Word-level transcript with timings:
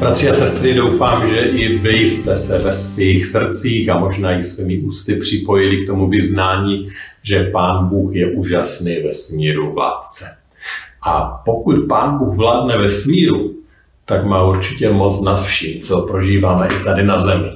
Bratři 0.00 0.30
a 0.30 0.34
sestry, 0.34 0.74
doufám, 0.74 1.28
že 1.28 1.38
i 1.38 1.78
vy 1.78 1.92
jste 1.92 2.36
se 2.36 2.58
ve 2.58 2.72
svých 2.72 3.26
srdcích 3.26 3.88
a 3.88 3.98
možná 3.98 4.38
i 4.38 4.42
svými 4.42 4.78
ústy 4.78 5.14
připojili 5.14 5.76
k 5.76 5.86
tomu 5.86 6.08
vyznání, 6.08 6.88
že 7.22 7.44
Pán 7.44 7.88
Bůh 7.88 8.14
je 8.14 8.30
úžasný 8.30 8.96
ve 8.96 9.12
smíru 9.12 9.72
vládce. 9.72 10.36
A 11.06 11.42
pokud 11.44 11.76
Pán 11.88 12.18
Bůh 12.18 12.36
vládne 12.36 12.78
ve 12.78 12.90
smíru, 12.90 13.54
tak 14.04 14.24
má 14.24 14.44
určitě 14.44 14.90
moc 14.90 15.20
nad 15.20 15.42
vším, 15.42 15.80
co 15.80 16.02
prožíváme 16.02 16.68
i 16.68 16.84
tady 16.84 17.02
na 17.02 17.18
zemi. 17.18 17.50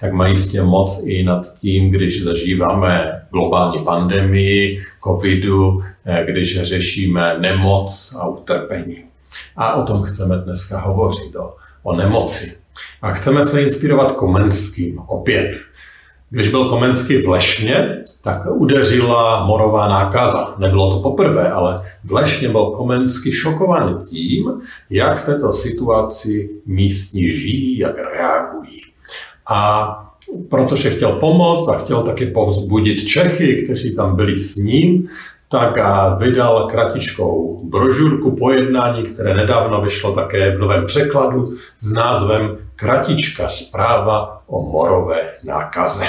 Tak 0.00 0.12
má 0.12 0.28
jistě 0.28 0.62
moc 0.62 1.02
i 1.04 1.22
nad 1.22 1.54
tím, 1.58 1.90
když 1.90 2.24
zažíváme 2.24 3.22
globální 3.30 3.84
pandemii, 3.84 4.82
covidu, 5.04 5.82
eh, 6.04 6.24
když 6.28 6.62
řešíme 6.62 7.36
nemoc 7.38 8.16
a 8.18 8.28
utrpení. 8.28 9.04
A 9.56 9.74
o 9.74 9.82
tom 9.82 10.02
chceme 10.02 10.36
dneska 10.36 10.80
hovořit, 10.80 11.36
o 11.36 11.54
o 11.82 11.96
nemoci. 11.96 12.56
A 13.02 13.12
chceme 13.12 13.44
se 13.44 13.62
inspirovat 13.62 14.12
Komenským 14.12 14.98
opět. 14.98 15.50
Když 16.30 16.48
byl 16.48 16.68
Komenský 16.68 17.16
v 17.16 17.28
Lešně, 17.28 18.04
tak 18.22 18.42
udeřila 18.50 19.46
morová 19.46 19.88
nákaza. 19.88 20.54
Nebylo 20.58 20.94
to 20.94 21.02
poprvé, 21.02 21.50
ale 21.50 21.82
v 22.04 22.12
Lešně 22.12 22.48
byl 22.48 22.66
Komenský 22.66 23.32
šokovaný 23.32 23.94
tím, 24.08 24.60
jak 24.90 25.18
v 25.18 25.26
této 25.26 25.52
situaci 25.52 26.50
místní 26.66 27.30
žijí, 27.30 27.78
jak 27.78 27.98
reagují. 27.98 28.80
A 29.50 29.88
protože 30.48 30.90
chtěl 30.90 31.12
pomoct 31.12 31.68
a 31.68 31.78
chtěl 31.78 32.02
taky 32.02 32.26
povzbudit 32.26 33.08
Čechy, 33.08 33.62
kteří 33.64 33.94
tam 33.94 34.16
byli 34.16 34.38
s 34.38 34.56
ním, 34.56 35.08
tak 35.48 35.78
vydal 36.18 36.66
kratičkou 36.70 37.60
brožurku 37.64 38.36
pojednání, 38.36 39.02
které 39.02 39.34
nedávno 39.34 39.80
vyšlo 39.80 40.12
také 40.12 40.56
v 40.56 40.58
novém 40.58 40.86
překladu 40.86 41.56
s 41.80 41.92
názvem 41.92 42.56
Kratička 42.76 43.48
zpráva 43.48 44.42
o 44.46 44.62
morové 44.62 45.32
nákaze. 45.44 46.04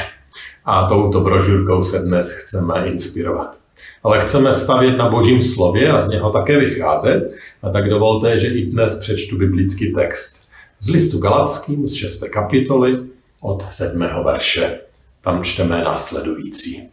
A 0.65 0.87
touto 0.87 1.21
brožurkou 1.21 1.83
se 1.83 1.99
dnes 1.99 2.31
chceme 2.31 2.87
inspirovat. 2.87 3.57
Ale 4.03 4.19
chceme 4.19 4.53
stavět 4.53 4.97
na 4.97 5.09
božím 5.09 5.41
slově 5.41 5.91
a 5.91 5.99
z 5.99 6.09
něho 6.09 6.31
také 6.31 6.59
vycházet. 6.59 7.31
A 7.63 7.69
tak 7.69 7.89
dovolte, 7.89 8.39
že 8.39 8.47
i 8.47 8.65
dnes 8.65 8.99
přečtu 8.99 9.37
biblický 9.37 9.93
text 9.93 10.43
z 10.79 10.89
listu 10.89 11.19
Galackým 11.19 11.87
z 11.87 11.93
6. 11.93 12.23
kapitoly 12.29 12.99
od 13.41 13.65
7. 13.69 13.99
verše. 14.25 14.79
Tam 15.21 15.43
čteme 15.43 15.83
následující. 15.83 16.89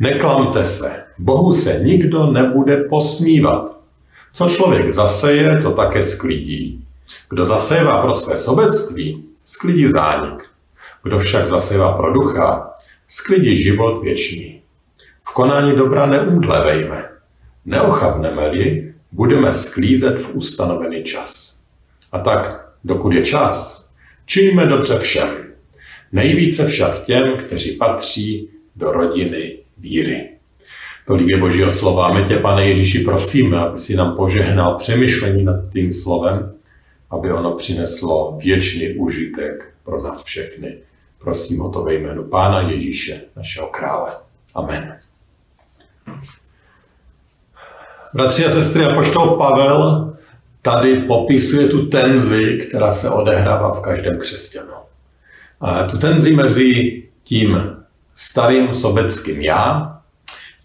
Neklamte 0.00 0.64
se, 0.64 1.02
Bohu 1.18 1.52
se 1.52 1.80
nikdo 1.84 2.26
nebude 2.26 2.76
posmívat. 2.76 3.80
Co 4.32 4.48
člověk 4.48 4.92
zaseje, 4.92 5.60
to 5.62 5.70
také 5.70 6.02
sklidí. 6.02 6.84
Kdo 7.30 7.46
zasejevá 7.46 8.02
pro 8.02 8.14
své 8.14 8.36
sobectví, 8.36 9.24
sklidí 9.44 9.90
zánik. 9.90 10.50
Kdo 11.02 11.18
však 11.18 11.48
zasejevá 11.48 11.92
pro 11.92 12.12
ducha, 12.12 12.70
sklidí 13.08 13.56
život 13.56 14.02
věčný. 14.02 14.62
V 15.24 15.32
konání 15.32 15.76
dobra 15.76 16.06
neumdlevejme. 16.06 17.08
Neochabneme-li, 17.64 18.94
budeme 19.12 19.52
sklízet 19.52 20.18
v 20.18 20.30
ustanovený 20.32 21.04
čas. 21.04 21.58
A 22.12 22.18
tak, 22.18 22.72
dokud 22.84 23.12
je 23.12 23.26
čas, 23.26 23.86
činíme 24.26 24.66
dobře 24.66 24.98
všem. 24.98 25.28
Nejvíce 26.12 26.66
však 26.66 27.04
těm, 27.04 27.36
kteří 27.36 27.76
patří 27.76 28.48
do 28.76 28.92
rodiny 28.92 29.60
víry. 29.80 30.28
Tolik 31.06 31.28
je 31.28 31.36
Božího 31.36 31.70
slova. 31.70 32.12
My 32.12 32.24
tě, 32.24 32.36
pane 32.36 32.68
Ježíši, 32.68 32.98
prosíme, 32.98 33.58
aby 33.58 33.78
si 33.78 33.96
nám 33.96 34.16
požehnal 34.16 34.74
přemýšlení 34.74 35.44
nad 35.44 35.72
tím 35.72 35.92
slovem, 35.92 36.52
aby 37.10 37.32
ono 37.32 37.52
přineslo 37.52 38.38
věčný 38.42 38.94
užitek 38.94 39.74
pro 39.84 40.02
nás 40.02 40.24
všechny. 40.24 40.78
Prosím 41.18 41.60
o 41.60 41.68
to 41.68 41.82
ve 41.82 41.94
jménu 41.94 42.24
Pána 42.24 42.60
Ježíše, 42.60 43.20
našeho 43.36 43.66
krále. 43.66 44.10
Amen. 44.54 44.98
Bratři 48.14 48.46
a 48.46 48.50
sestry, 48.50 48.84
apoštol 48.84 49.36
Pavel 49.36 50.16
tady 50.62 51.00
popisuje 51.00 51.68
tu 51.68 51.86
tenzi, 51.86 52.58
která 52.68 52.92
se 52.92 53.10
odehrává 53.10 53.72
v 53.72 53.80
každém 53.80 54.18
křesťanu. 54.18 54.72
A 55.60 55.82
tu 55.82 55.98
tenzi 55.98 56.34
mezi 56.36 57.02
tím 57.22 57.79
starým 58.20 58.74
sobeckým 58.74 59.40
já 59.40 59.96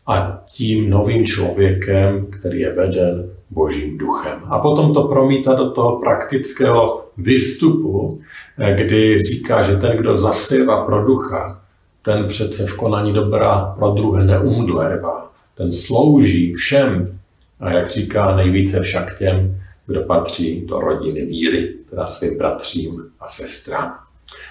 a 0.07 0.41
tím 0.51 0.89
novým 0.89 1.25
člověkem, 1.25 2.25
který 2.25 2.59
je 2.59 2.73
veden 2.73 3.29
Božím 3.49 3.97
duchem. 3.97 4.41
A 4.45 4.59
potom 4.59 4.93
to 4.93 5.03
promítá 5.03 5.53
do 5.53 5.71
toho 5.71 5.99
praktického 5.99 7.05
výstupu, 7.17 8.21
kdy 8.75 9.23
říká, 9.23 9.63
že 9.63 9.75
ten, 9.75 9.97
kdo 9.97 10.17
zasévá 10.17 10.85
pro 10.85 11.05
ducha, 11.05 11.61
ten 12.01 12.27
přece 12.27 12.65
v 12.65 12.75
konání 12.75 13.13
dobra 13.13 13.75
pro 13.79 13.91
druhé 13.91 14.23
neumdlévá. 14.23 15.31
Ten 15.55 15.71
slouží 15.71 16.53
všem 16.53 17.19
a 17.59 17.71
jak 17.71 17.91
říká, 17.91 18.35
nejvíce 18.35 18.81
však 18.81 19.17
těm, 19.17 19.61
kdo 19.87 20.01
patří 20.01 20.65
do 20.65 20.79
rodiny 20.79 21.25
víry, 21.25 21.73
teda 21.89 22.07
svým 22.07 22.37
bratřím 22.37 23.03
a 23.19 23.29
sestrám. 23.29 24.04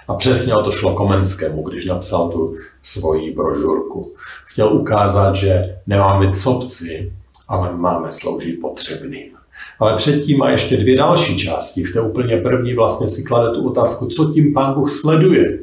A 0.09 0.15
přesně 0.15 0.55
o 0.55 0.63
to 0.63 0.73
šlo 0.73 0.95
Komenskému, 0.95 1.63
když 1.63 1.87
napsal 1.87 2.29
tu 2.29 2.57
svoji 2.83 3.35
brožurku. 3.35 4.15
Chtěl 4.47 4.73
ukázat, 4.73 5.37
že 5.37 5.79
nemáme 5.87 6.33
copci, 6.33 7.13
ale 7.49 7.77
máme 7.77 8.11
sloužit 8.11 8.61
potřebným. 8.61 9.35
Ale 9.79 9.97
předtím 9.97 10.39
má 10.39 10.51
ještě 10.51 10.77
dvě 10.77 10.97
další 10.97 11.39
části. 11.39 11.85
V 11.85 11.93
té 11.93 12.01
úplně 12.01 12.37
první 12.37 12.75
vlastně 12.75 13.09
si 13.09 13.23
klade 13.23 13.51
tu 13.51 13.69
otázku, 13.69 14.07
co 14.07 14.25
tím 14.25 14.55
pán 14.55 14.75
Bůh 14.75 14.91
sleduje, 14.91 15.59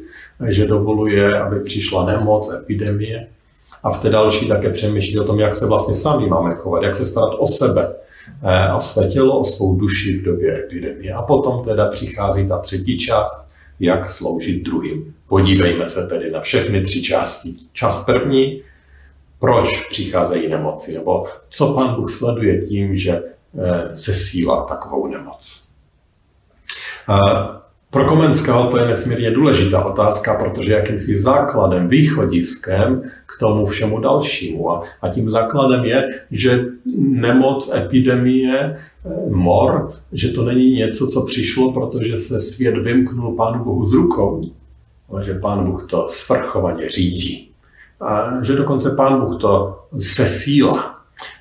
že 0.49 0.65
dovoluje, 0.65 1.39
aby 1.39 1.59
přišla 1.59 2.05
nemoc, 2.05 2.53
epidemie. 2.53 3.27
A 3.83 3.91
v 3.91 4.01
té 4.01 4.09
další 4.09 4.47
také 4.47 4.69
přemýšlí 4.69 5.19
o 5.19 5.23
tom, 5.23 5.39
jak 5.39 5.55
se 5.55 5.67
vlastně 5.67 5.93
sami 5.93 6.27
máme 6.27 6.55
chovat, 6.55 6.83
jak 6.83 6.95
se 6.95 7.05
starat 7.05 7.35
o 7.39 7.47
sebe, 7.47 7.95
eh, 8.43 8.73
o 8.73 8.79
své 8.79 9.07
tělo, 9.07 9.39
o 9.39 9.43
svou 9.43 9.75
duši 9.75 10.17
v 10.17 10.23
době 10.23 10.63
epidemie. 10.63 11.13
A 11.13 11.21
potom 11.21 11.63
teda 11.63 11.87
přichází 11.87 12.47
ta 12.47 12.57
třetí 12.57 12.97
část, 12.97 13.50
jak 13.81 14.09
sloužit 14.09 14.63
druhým. 14.63 15.15
Podívejme 15.27 15.89
se 15.89 16.07
tedy 16.07 16.31
na 16.31 16.41
všechny 16.41 16.81
tři 16.81 17.01
části. 17.01 17.55
Čas 17.73 18.05
první, 18.05 18.61
proč 19.39 19.83
přicházejí 19.89 20.49
nemoci, 20.49 20.93
nebo 20.93 21.23
co 21.49 21.73
pan 21.73 21.95
Bůh 21.95 22.11
sleduje 22.11 22.67
tím, 22.67 22.95
že 22.95 23.11
eh, 23.13 23.97
se 23.97 24.13
síla 24.13 24.63
takovou 24.63 25.07
nemoc. 25.07 25.67
Pro 27.89 28.05
Komenského 28.05 28.67
to 28.67 28.77
je 28.77 28.87
nesmírně 28.87 29.31
důležitá 29.31 29.85
otázka, 29.85 30.33
protože 30.33 30.73
jakýmsi 30.73 31.15
základem, 31.15 31.87
východiskem 31.87 33.01
k 33.25 33.39
tomu 33.39 33.65
všemu 33.65 33.99
dalšímu. 33.99 34.71
A, 34.71 34.83
a 35.01 35.09
tím 35.09 35.29
základem 35.29 35.85
je, 35.85 36.07
že 36.31 36.65
nemoc, 36.97 37.73
epidemie, 37.75 38.53
eh, 38.55 38.79
mor, 39.29 39.93
že 40.11 40.31
to 40.31 40.45
není 40.45 40.71
něco, 40.71 41.07
co 41.07 41.21
přišlo, 41.21 41.73
protože 41.73 42.17
se 42.17 42.39
svět 42.39 42.77
vymknul 42.77 43.35
Pánu 43.35 43.63
Bohu 43.63 43.85
z 43.85 43.93
rukou, 43.93 44.41
ale 45.09 45.23
že 45.23 45.33
Pán 45.33 45.65
Bůh 45.65 45.87
to 45.89 46.05
svrchovaně 46.09 46.89
řídí. 46.89 47.49
A 48.01 48.43
že 48.43 48.55
dokonce 48.55 48.91
Pán 48.91 49.21
Bůh 49.21 49.41
to 49.41 49.79
sesílá. 49.99 50.97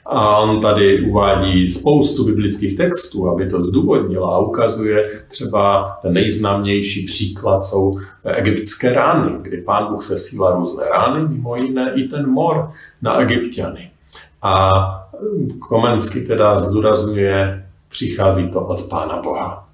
A 0.06 0.38
on 0.38 0.60
tady 0.60 1.00
uvádí 1.00 1.68
spoustu 1.70 2.24
biblických 2.24 2.76
textů, 2.76 3.28
aby 3.28 3.46
to 3.46 3.64
zdůvodnil 3.64 4.24
a 4.24 4.38
ukazuje 4.38 5.10
třeba 5.28 5.96
ten 6.02 6.12
nejznámější 6.12 7.06
příklad 7.06 7.64
jsou 7.64 7.92
egyptské 8.24 8.92
rány, 8.92 9.32
kdy 9.42 9.56
pán 9.56 9.92
Bůh 9.92 10.04
sesílá 10.04 10.56
různé 10.56 10.84
rány, 10.88 11.28
mimo 11.28 11.56
jiné 11.56 11.92
i 11.94 12.08
ten 12.08 12.30
mor 12.30 12.70
na 13.02 13.20
egyptiany. 13.20 13.90
A 14.42 14.70
Komensky 15.58 16.20
teda 16.20 16.60
zdůrazňuje, 16.60 17.66
přichází 17.88 18.48
to 18.48 18.60
od 18.60 18.88
Pána 18.88 19.22
Boha. 19.22 19.68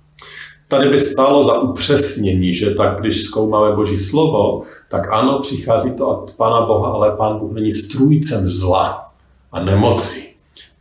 Tady 0.68 0.88
by 0.88 0.98
stálo 0.98 1.44
za 1.44 1.58
upřesnění, 1.58 2.54
že 2.54 2.70
tak, 2.70 3.00
když 3.00 3.22
zkoumáme 3.22 3.76
Boží 3.76 3.98
slovo, 3.98 4.62
tak 4.90 5.12
ano, 5.12 5.38
přichází 5.38 5.96
to 5.96 6.08
od 6.08 6.32
Pána 6.32 6.66
Boha, 6.66 6.90
ale 6.90 7.16
Pán 7.16 7.38
Bůh 7.38 7.52
není 7.52 7.72
strůjcem 7.72 8.46
zla 8.46 9.10
a 9.52 9.64
nemoci. 9.64 10.26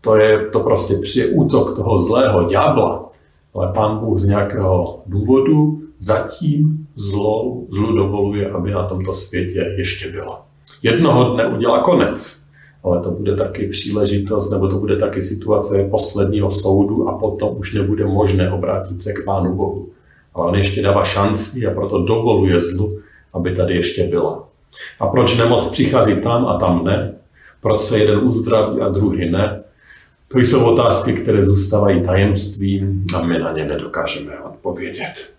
To 0.01 0.15
je 0.15 0.49
to 0.49 0.59
prostě 0.59 0.97
při 1.01 1.29
útok 1.29 1.75
toho 1.75 2.01
zlého 2.01 2.43
ďábla. 2.43 3.09
Ale 3.55 3.73
pán 3.73 3.97
Bůh 3.97 4.19
z 4.19 4.25
nějakého 4.25 5.01
důvodu 5.05 5.81
zatím 5.99 6.87
zlou, 6.95 7.67
zlu 7.69 7.95
dovoluje, 7.95 8.51
aby 8.51 8.71
na 8.71 8.87
tomto 8.87 9.13
světě 9.13 9.75
ještě 9.77 10.11
bylo. 10.11 10.39
Jednoho 10.83 11.33
dne 11.33 11.47
udělá 11.47 11.79
konec, 11.79 12.41
ale 12.85 12.99
to 12.99 13.11
bude 13.11 13.35
taky 13.35 13.67
příležitost, 13.67 14.49
nebo 14.49 14.67
to 14.67 14.79
bude 14.79 14.95
taky 14.95 15.21
situace 15.21 15.87
posledního 15.91 16.51
soudu 16.51 17.09
a 17.09 17.17
potom 17.17 17.57
už 17.57 17.73
nebude 17.73 18.05
možné 18.05 18.51
obrátit 18.51 19.01
se 19.01 19.13
k 19.13 19.23
Pánu 19.25 19.55
Bohu. 19.55 19.89
Ale 20.33 20.47
on 20.47 20.55
ještě 20.55 20.81
dává 20.81 21.05
šanci 21.05 21.67
a 21.67 21.73
proto 21.73 22.03
dovoluje 22.03 22.59
zlu, 22.59 22.99
aby 23.33 23.55
tady 23.55 23.75
ještě 23.75 24.03
byla. 24.03 24.47
A 24.99 25.07
proč 25.07 25.37
nemoc 25.37 25.67
přichází 25.67 26.15
tam 26.15 26.45
a 26.45 26.57
tam 26.57 26.85
ne? 26.85 27.13
Proč 27.61 27.81
se 27.81 27.99
jeden 27.99 28.19
uzdraví 28.19 28.81
a 28.81 28.89
druhý 28.89 29.31
ne? 29.31 29.63
To 30.27 30.39
jsou 30.39 30.65
otázky, 30.65 31.13
které 31.13 31.45
zůstávají 31.45 32.03
tajemstvím 32.03 33.05
a 33.15 33.21
my 33.21 33.39
na 33.39 33.51
ně 33.51 33.65
nedokážeme 33.65 34.39
odpovědět. 34.39 35.35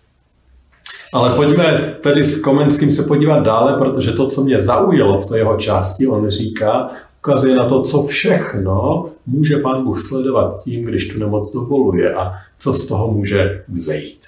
Ale 1.13 1.35
pojďme 1.35 1.95
tedy 2.01 2.23
s 2.23 2.41
Komenským 2.41 2.91
se 2.91 3.03
podívat 3.03 3.39
dále, 3.39 3.73
protože 3.73 4.11
to, 4.11 4.27
co 4.27 4.43
mě 4.43 4.61
zaujalo 4.61 5.21
v 5.21 5.25
té 5.25 5.37
jeho 5.37 5.57
části, 5.57 6.07
on 6.07 6.29
říká, 6.29 6.89
ukazuje 7.27 7.55
na 7.55 7.69
to, 7.69 7.81
co 7.81 8.03
všechno 8.03 9.05
může 9.25 9.57
pán 9.57 9.83
Bůh 9.83 9.99
sledovat 9.99 10.63
tím, 10.63 10.83
když 10.83 11.07
tu 11.07 11.19
nemoc 11.19 11.53
dovoluje 11.53 12.13
a 12.13 12.33
co 12.59 12.73
z 12.73 12.87
toho 12.87 13.11
může 13.11 13.63
vzejít. 13.67 14.25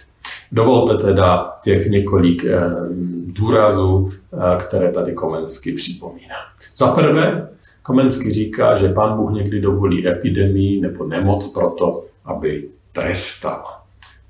Dovolte 0.51 1.03
teda 1.03 1.53
těch 1.63 1.87
několik 1.87 2.45
eh, 2.45 2.59
důrazů, 3.25 4.09
eh, 4.11 4.57
které 4.59 4.91
tady 4.91 5.13
Komensky 5.13 5.71
připomíná. 5.71 6.35
Za 6.77 6.87
prvé, 6.87 7.49
Komensky 7.83 8.33
říká, 8.33 8.75
že 8.75 8.89
pán 8.89 9.17
Bůh 9.17 9.31
někdy 9.31 9.61
dovolí 9.61 10.07
epidemii 10.07 10.81
nebo 10.81 11.07
nemoc 11.07 11.47
proto, 11.47 12.05
aby 12.25 12.69
trestal. 12.93 13.63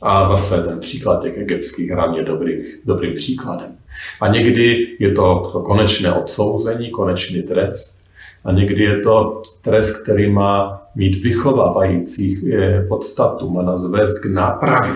A 0.02 0.28
zase 0.28 0.64
ten 0.64 0.80
příklad 0.80 1.22
těch 1.22 1.38
egyptských 1.38 1.92
hran 1.92 2.14
je 2.14 2.24
dobrý, 2.24 2.64
dobrým 2.86 3.14
příkladem. 3.14 3.78
A 4.22 4.28
někdy 4.28 4.88
je 5.00 5.12
to 5.12 5.40
konečné 5.66 6.14
odsouzení, 6.14 6.90
konečný 6.90 7.42
trest. 7.42 7.99
A 8.46 8.52
někdy 8.52 8.84
je 8.84 9.00
to 9.00 9.42
trest, 9.62 10.04
který 10.04 10.32
má 10.32 10.82
mít 10.96 11.24
vychovávající 11.24 12.54
eh, 12.54 12.86
podstatu, 12.88 13.50
má 13.50 13.62
nás 13.62 13.90
vést 13.90 14.20
k 14.20 14.26
nápravě. 14.26 14.94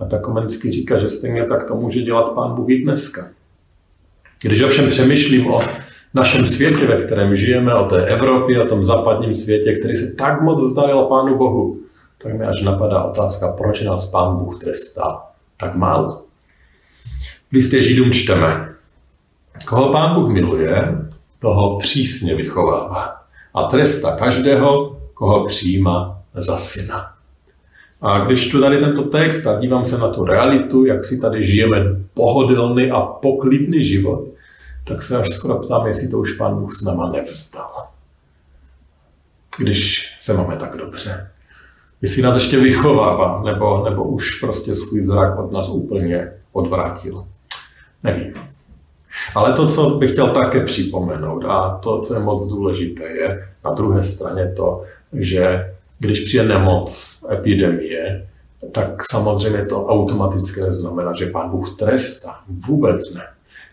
A 0.00 0.04
tak 0.04 0.20
Komensky 0.20 0.72
říká, 0.72 0.98
že 0.98 1.10
stejně 1.10 1.44
tak 1.44 1.68
to 1.68 1.74
může 1.76 2.02
dělat 2.02 2.32
pán 2.34 2.54
Bůh 2.54 2.70
i 2.70 2.82
dneska. 2.82 3.28
Když 4.42 4.62
ovšem 4.62 4.88
přemýšlím 4.88 5.46
o 5.46 5.60
našem 6.14 6.46
světě, 6.46 6.86
ve 6.86 6.96
kterém 6.96 7.36
žijeme, 7.36 7.74
o 7.74 7.84
té 7.84 8.04
Evropě, 8.04 8.62
o 8.62 8.66
tom 8.66 8.84
západním 8.84 9.34
světě, 9.34 9.72
který 9.72 9.96
se 9.96 10.12
tak 10.12 10.42
moc 10.42 10.62
vzdalil 10.62 11.02
Pánu 11.02 11.38
Bohu, 11.38 11.80
tak 12.22 12.38
mi 12.38 12.44
až 12.44 12.62
napadá 12.62 13.02
otázka, 13.02 13.52
proč 13.52 13.82
nás 13.82 14.10
Pán 14.10 14.36
Bůh 14.36 14.58
trestá 14.58 15.32
tak 15.62 15.74
málo. 15.74 16.22
V 17.48 17.52
listě 17.52 17.82
Židům 17.82 18.12
čteme, 18.12 18.68
koho 19.68 19.92
Pán 19.92 20.14
Bůh 20.14 20.32
miluje, 20.32 20.98
toho 21.42 21.78
přísně 21.78 22.34
vychovává 22.34 23.22
a 23.54 23.62
tresta 23.62 24.16
každého, 24.16 24.96
koho 25.14 25.46
přijímá 25.46 26.22
za 26.34 26.56
syna. 26.56 27.14
A 28.00 28.18
když 28.18 28.48
tu 28.48 28.60
tady 28.60 28.78
tento 28.78 29.02
text 29.02 29.46
a 29.46 29.60
dívám 29.60 29.86
se 29.86 29.98
na 29.98 30.08
tu 30.08 30.24
realitu, 30.24 30.84
jak 30.84 31.04
si 31.04 31.20
tady 31.20 31.44
žijeme 31.44 31.76
pohodlný 32.14 32.90
a 32.90 33.00
poklidný 33.00 33.84
život, 33.84 34.24
tak 34.84 35.02
se 35.02 35.18
až 35.18 35.28
skoro 35.28 35.58
ptám, 35.58 35.86
jestli 35.86 36.08
to 36.08 36.18
už 36.18 36.32
pán 36.32 36.54
Bůh 36.54 36.76
s 36.76 36.82
náma 36.82 37.10
nevzdal. 37.10 37.86
Když 39.58 40.06
se 40.20 40.34
máme 40.34 40.56
tak 40.56 40.76
dobře. 40.76 41.30
Jestli 42.02 42.22
nás 42.22 42.34
ještě 42.34 42.60
vychovává, 42.60 43.42
nebo, 43.42 43.84
nebo 43.84 44.04
už 44.04 44.40
prostě 44.40 44.74
svůj 44.74 45.02
zrak 45.02 45.38
od 45.38 45.52
nás 45.52 45.68
úplně 45.68 46.32
odvrátil. 46.52 47.26
Nevím. 48.02 48.34
Ale 49.34 49.52
to, 49.52 49.66
co 49.66 49.90
bych 49.90 50.12
chtěl 50.12 50.28
také 50.30 50.64
připomenout, 50.64 51.44
a 51.44 51.78
to, 51.82 52.00
co 52.00 52.14
je 52.14 52.20
moc 52.20 52.48
důležité, 52.48 53.04
je 53.04 53.48
na 53.64 53.72
druhé 53.72 54.04
straně 54.04 54.52
to, 54.56 54.84
že 55.12 55.74
když 55.98 56.20
přijde 56.20 56.44
nemoc, 56.44 57.18
epidemie, 57.32 58.26
tak 58.72 59.02
samozřejmě 59.10 59.66
to 59.66 59.86
automaticky 59.86 60.60
neznamená, 60.60 61.12
že 61.12 61.26
pán 61.26 61.50
Bůh 61.50 61.76
trestá. 61.76 62.38
Vůbec 62.48 63.14
ne. 63.14 63.22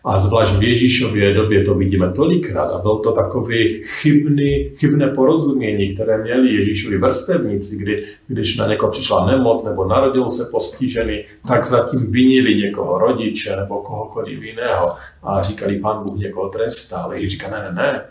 A 0.04 0.20
zvlášť 0.20 0.56
v 0.56 0.64
Ježíšově 0.64 1.34
době 1.34 1.64
to 1.64 1.76
vidíme 1.76 2.12
tolikrát. 2.12 2.72
A 2.72 2.82
byl 2.82 2.96
to 2.96 3.12
takový 3.12 3.82
chybný, 3.84 4.70
chybné 4.76 5.08
porozumění, 5.08 5.94
které 5.96 6.24
měli 6.24 6.54
Ježíšovi 6.54 6.98
vrstevníci, 6.98 7.78
kdy, 7.78 8.04
když 8.28 8.58
na 8.58 8.68
někoho 8.68 8.92
přišla 8.92 9.26
nemoc 9.26 9.66
nebo 9.66 9.86
narodil 9.86 10.30
se 10.30 10.50
postižený, 10.52 11.24
tak 11.48 11.66
zatím 11.66 12.12
vinili 12.12 12.56
někoho 12.56 12.98
rodiče 12.98 13.56
nebo 13.56 13.82
kohokoliv 13.82 14.44
jiného 14.44 14.92
a 15.24 15.44
říkali, 15.44 15.80
pán 15.80 16.04
Bůh 16.04 16.20
někoho 16.20 16.50
trestá. 16.50 16.98
Ale 16.98 17.16
Ježíš 17.16 17.32
říká, 17.32 17.50
ne, 17.52 17.60
ne, 17.60 17.82
ne. 17.82 18.02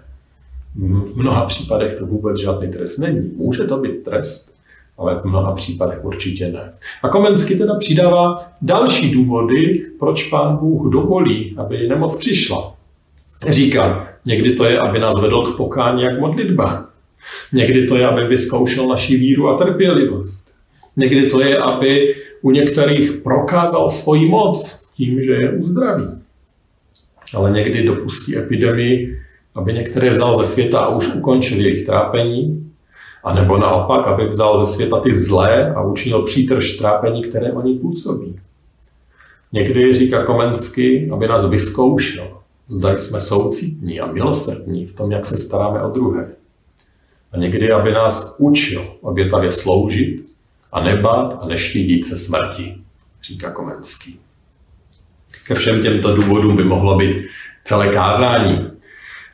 V 1.04 1.16
mnoha 1.16 1.44
případech 1.44 1.94
to 1.94 2.06
vůbec 2.06 2.38
žádný 2.38 2.68
trest 2.68 2.98
není. 2.98 3.32
Může 3.36 3.64
to 3.64 3.76
být 3.76 4.02
trest, 4.02 4.57
ale 4.98 5.20
v 5.20 5.24
mnoha 5.24 5.52
případech 5.52 6.04
určitě 6.04 6.48
ne. 6.48 6.72
A 7.02 7.08
Komenský 7.08 7.58
teda 7.58 7.74
přidává 7.74 8.36
další 8.62 9.10
důvody, 9.10 9.86
proč 9.98 10.28
pán 10.28 10.56
Bůh 10.56 10.92
dovolí, 10.92 11.54
aby 11.56 11.88
nemoc 11.88 12.16
přišla. 12.16 12.74
Říká, 13.48 14.08
někdy 14.26 14.52
to 14.52 14.64
je, 14.64 14.78
aby 14.78 14.98
nás 14.98 15.20
vedl 15.20 15.42
k 15.42 15.56
pokání 15.56 16.02
jak 16.02 16.20
modlitba. 16.20 16.88
Někdy 17.52 17.86
to 17.86 17.96
je, 17.96 18.06
aby 18.06 18.24
vyzkoušel 18.24 18.88
naši 18.88 19.16
víru 19.16 19.48
a 19.48 19.58
trpělivost. 19.58 20.48
Někdy 20.96 21.26
to 21.26 21.40
je, 21.40 21.58
aby 21.58 22.14
u 22.42 22.50
některých 22.50 23.12
prokázal 23.12 23.88
svoji 23.88 24.28
moc 24.28 24.86
tím, 24.96 25.22
že 25.22 25.32
je 25.32 25.52
uzdraví. 25.52 26.04
Ale 27.34 27.50
někdy 27.50 27.82
dopustí 27.82 28.38
epidemii, 28.38 29.18
aby 29.54 29.72
některé 29.72 30.10
vzal 30.10 30.38
ze 30.38 30.44
světa 30.44 30.78
a 30.78 30.96
už 30.96 31.14
ukončil 31.14 31.60
jejich 31.60 31.86
trápení, 31.86 32.67
a 33.28 33.34
nebo 33.34 33.58
naopak, 33.58 34.06
aby 34.06 34.28
vzal 34.28 34.66
ze 34.66 34.72
světa 34.72 35.00
ty 35.00 35.16
zlé 35.16 35.74
a 35.74 35.82
učinil 35.82 36.22
přítrž 36.22 36.72
trápení, 36.72 37.22
které 37.22 37.52
oni 37.52 37.78
působí. 37.78 38.40
Někdy 39.52 39.94
říká 39.94 40.24
Komensky, 40.24 41.10
aby 41.12 41.28
nás 41.28 41.46
vyzkoušel, 41.46 42.28
zda 42.68 42.98
jsme 42.98 43.20
soucitní 43.20 44.00
a 44.00 44.12
milosrdní 44.12 44.86
v 44.86 44.94
tom, 44.94 45.12
jak 45.12 45.26
se 45.26 45.36
staráme 45.36 45.82
o 45.82 45.90
druhé. 45.90 46.28
A 47.32 47.38
někdy, 47.38 47.72
aby 47.72 47.92
nás 47.92 48.34
učil 48.38 48.84
obětavě 49.00 49.52
sloužit 49.52 50.26
a 50.72 50.84
nebát 50.84 51.38
a 51.40 51.46
neštídit 51.46 52.06
se 52.06 52.16
smrti, 52.16 52.76
říká 53.22 53.50
Komenský. 53.50 54.18
Ke 55.46 55.54
všem 55.54 55.82
těmto 55.82 56.16
důvodům 56.16 56.56
by 56.56 56.64
mohlo 56.64 56.96
být 56.96 57.16
celé 57.64 57.88
kázání, 57.88 58.70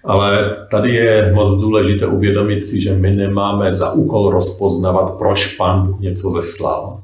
ale 0.04 0.56
tady 0.70 0.94
je 0.94 1.32
moc 1.32 1.60
důležité 1.60 2.06
uvědomit 2.06 2.64
si, 2.64 2.80
že 2.80 2.94
my 2.94 3.10
nemáme 3.10 3.74
za 3.74 3.92
úkol 3.92 4.30
rozpoznavat, 4.30 5.14
proč 5.18 5.46
Pán 5.46 5.86
Bůh 5.86 6.00
něco 6.00 6.30
zeslal, 6.30 7.00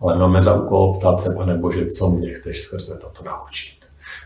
ale 0.00 0.18
máme 0.18 0.42
za 0.42 0.54
úkol 0.54 0.94
ptát 0.94 1.20
se, 1.20 1.34
pane 1.34 1.56
Bože, 1.56 1.86
co 1.86 2.10
mě 2.10 2.34
chceš 2.34 2.60
skrze 2.60 2.98
toto 3.00 3.24
naučit. 3.24 3.72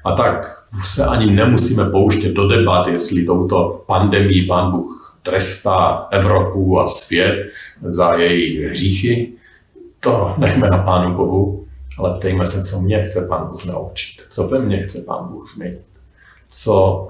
A 0.04 0.12
tak 0.12 0.64
se 0.86 1.04
ani 1.04 1.32
nemusíme 1.32 1.84
pouštět 1.84 2.32
do 2.32 2.48
debat, 2.48 2.86
jestli 2.86 3.24
touto 3.24 3.84
pandemii 3.86 4.46
Pán 4.46 4.72
Bůh 4.72 5.16
trestá 5.22 6.08
Evropu 6.10 6.80
a 6.80 6.86
svět 6.86 7.50
za 7.82 8.14
její 8.14 8.64
hříchy. 8.64 9.32
To 10.00 10.34
nechme 10.38 10.68
na 10.68 10.78
Pánu 10.78 11.16
Bohu, 11.16 11.66
ale 11.98 12.18
ptejme 12.18 12.46
se, 12.46 12.64
co 12.64 12.80
mě 12.80 13.02
chce 13.02 13.26
Pán 13.26 13.48
Bůh 13.48 13.66
naučit, 13.66 14.22
co 14.30 14.48
ve 14.48 14.58
mně 14.58 14.82
chce 14.82 15.00
Pán 15.00 15.28
Bůh 15.28 15.48
změnit, 15.54 15.86
co 16.50 17.08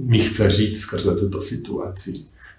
mi 0.00 0.18
chce 0.18 0.50
říct 0.50 0.80
skrze 0.80 1.16
tuto 1.16 1.40
situaci. 1.40 2.14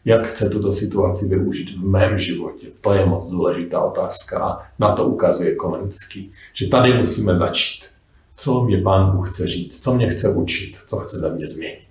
Jak 0.05 0.27
chce 0.27 0.49
tuto 0.49 0.73
situaci 0.73 1.27
využít 1.27 1.77
v 1.77 1.85
mém 1.85 2.19
životě? 2.19 2.67
To 2.81 2.93
je 2.93 3.05
moc 3.05 3.29
důležitá 3.29 3.81
otázka 3.81 4.45
a 4.45 4.61
na 4.79 4.91
to 4.91 5.05
ukazuje 5.05 5.55
Komenský, 5.55 6.31
že 6.53 6.67
tady 6.67 6.93
musíme 6.93 7.35
začít. 7.35 7.85
Co 8.35 8.63
mě 8.63 8.77
Pán 8.77 9.11
Bůh 9.11 9.29
chce 9.29 9.47
říct? 9.47 9.83
Co 9.83 9.93
mě 9.93 10.09
chce 10.09 10.29
učit? 10.29 10.77
Co 10.87 10.97
chce 10.97 11.19
ve 11.19 11.33
mně 11.33 11.47
změnit? 11.47 11.87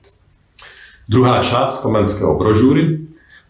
Druhá 1.08 1.42
část 1.42 1.78
Komenského 1.78 2.38
brožury 2.38 2.98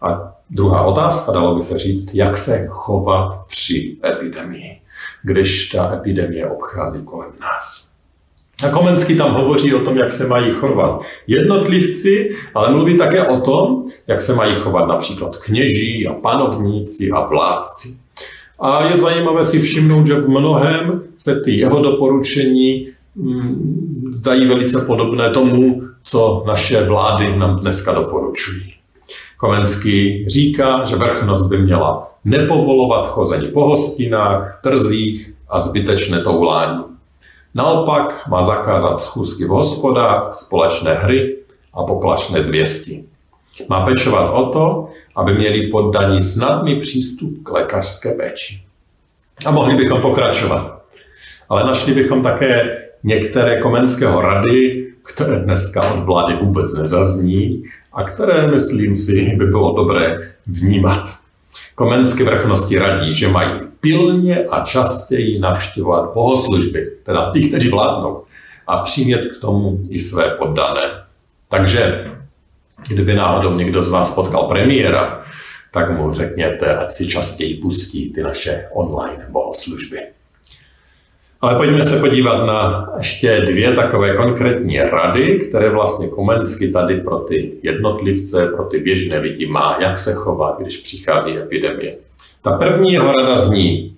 a 0.01 0.35
druhá 0.49 0.85
otázka, 0.85 1.31
dalo 1.31 1.55
by 1.55 1.61
se 1.61 1.79
říct, 1.79 2.13
jak 2.13 2.37
se 2.37 2.67
chovat 2.69 3.45
při 3.47 3.97
epidemii, 4.05 4.81
když 5.23 5.69
ta 5.69 5.93
epidemie 5.93 6.49
obchází 6.49 7.03
kolem 7.03 7.31
nás. 7.41 7.92
A 8.63 8.69
Komenský 8.69 9.17
tam 9.17 9.33
hovoří 9.33 9.73
o 9.73 9.79
tom, 9.79 9.97
jak 9.97 10.11
se 10.11 10.27
mají 10.27 10.51
chovat 10.51 11.01
jednotlivci, 11.27 12.35
ale 12.53 12.71
mluví 12.71 12.97
také 12.97 13.27
o 13.27 13.41
tom, 13.41 13.85
jak 14.07 14.21
se 14.21 14.35
mají 14.35 14.55
chovat 14.55 14.87
například 14.87 15.37
kněží 15.37 16.07
a 16.07 16.13
panovníci 16.13 17.11
a 17.11 17.27
vládci. 17.27 17.97
A 18.59 18.85
je 18.85 18.97
zajímavé 18.97 19.43
si 19.43 19.59
všimnout, 19.59 20.07
že 20.07 20.15
v 20.15 20.29
mnohem 20.29 21.03
se 21.17 21.41
ty 21.41 21.57
jeho 21.57 21.81
doporučení 21.81 22.87
mm, 23.15 24.11
zdají 24.13 24.47
velice 24.47 24.81
podobné 24.81 25.29
tomu, 25.29 25.83
co 26.03 26.43
naše 26.47 26.83
vlády 26.83 27.37
nám 27.37 27.59
dneska 27.59 27.93
doporučují. 27.93 28.73
Komenský 29.37 30.25
říká, 30.29 30.85
že 30.85 30.95
vrchnost 30.95 31.49
by 31.49 31.57
měla 31.57 32.11
nepovolovat 32.25 33.07
chození 33.07 33.47
po 33.47 33.67
hostinách, 33.67 34.59
trzích 34.63 35.33
a 35.49 35.59
zbytečné 35.59 36.21
toulání. 36.21 36.92
Naopak 37.55 38.27
má 38.27 38.43
zakázat 38.43 39.01
schůzky 39.01 39.45
v 39.45 39.49
hospodách, 39.49 40.33
společné 40.33 40.93
hry 40.93 41.37
a 41.73 41.83
poplašné 41.83 42.43
zvěsti. 42.43 43.03
Má 43.69 43.85
pečovat 43.85 44.29
o 44.29 44.49
to, 44.49 44.89
aby 45.15 45.33
měli 45.33 45.67
poddaní 45.67 46.21
snadný 46.21 46.79
přístup 46.79 47.43
k 47.43 47.49
lékařské 47.49 48.11
péči. 48.11 48.61
A 49.45 49.51
mohli 49.51 49.75
bychom 49.75 50.01
pokračovat. 50.01 50.81
Ale 51.49 51.63
našli 51.63 51.93
bychom 51.93 52.23
také 52.23 52.77
některé 53.03 53.61
komenského 53.61 54.21
rady, 54.21 54.87
které 55.03 55.39
dneska 55.39 55.93
od 55.93 55.99
vlády 55.99 56.35
vůbec 56.41 56.73
nezazní 56.73 57.63
a 57.93 58.03
které, 58.03 58.47
myslím 58.47 58.95
si, 58.95 59.35
by 59.37 59.45
bylo 59.45 59.75
dobré 59.75 60.33
vnímat. 60.47 61.03
Komenské 61.75 62.23
vrchnosti 62.23 62.79
radí, 62.79 63.15
že 63.15 63.27
mají 63.27 63.72
pilně 63.83 64.45
a 64.45 64.65
častěji 64.65 65.39
navštěvovat 65.39 66.13
bohoslužby, 66.13 66.85
teda 67.03 67.31
ty, 67.31 67.47
kteří 67.47 67.69
vládnou, 67.69 68.23
a 68.67 68.77
přimět 68.77 69.25
k 69.25 69.41
tomu 69.41 69.79
i 69.89 69.99
své 69.99 70.29
poddané. 70.29 71.03
Takže 71.49 72.11
kdyby 72.89 73.15
náhodou 73.15 73.53
někdo 73.53 73.83
z 73.83 73.89
vás 73.89 74.09
potkal 74.09 74.43
premiéra, 74.43 75.25
tak 75.71 75.97
mu 75.97 76.13
řekněte, 76.13 76.77
ať 76.77 76.91
si 76.91 77.07
častěji 77.07 77.55
pustí 77.57 78.13
ty 78.13 78.23
naše 78.23 78.67
online 78.73 79.27
bohoslužby. 79.29 79.97
Ale 81.41 81.55
pojďme 81.55 81.83
se 81.83 81.99
podívat 81.99 82.45
na 82.45 82.89
ještě 82.97 83.39
dvě 83.39 83.73
takové 83.73 84.15
konkrétní 84.15 84.79
rady, 84.79 85.39
které 85.39 85.69
vlastně 85.69 86.07
Komensky 86.07 86.71
tady 86.71 87.01
pro 87.01 87.19
ty 87.19 87.53
jednotlivce, 87.63 88.47
pro 88.47 88.63
ty 88.63 88.79
běžné 88.79 89.19
lidi 89.19 89.47
má, 89.47 89.77
jak 89.81 89.99
se 89.99 90.13
chovat, 90.13 90.59
když 90.59 90.77
přichází 90.77 91.37
epidemie. 91.37 91.95
Ta 92.43 92.51
první 92.51 92.93
jeho 92.93 93.13
rada 93.13 93.37
zní, 93.37 93.95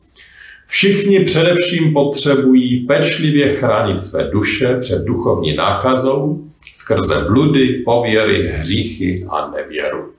všichni 0.66 1.20
především 1.20 1.94
potřebují 1.94 2.86
pečlivě 2.88 3.56
chránit 3.56 4.04
své 4.04 4.24
duše 4.24 4.78
před 4.80 5.04
duchovní 5.04 5.56
nákazou 5.56 6.46
skrze 6.74 7.20
bludy, 7.20 7.82
pověry, 7.86 8.48
hříchy 8.48 9.26
a 9.30 9.52
nevěru. 9.52 10.14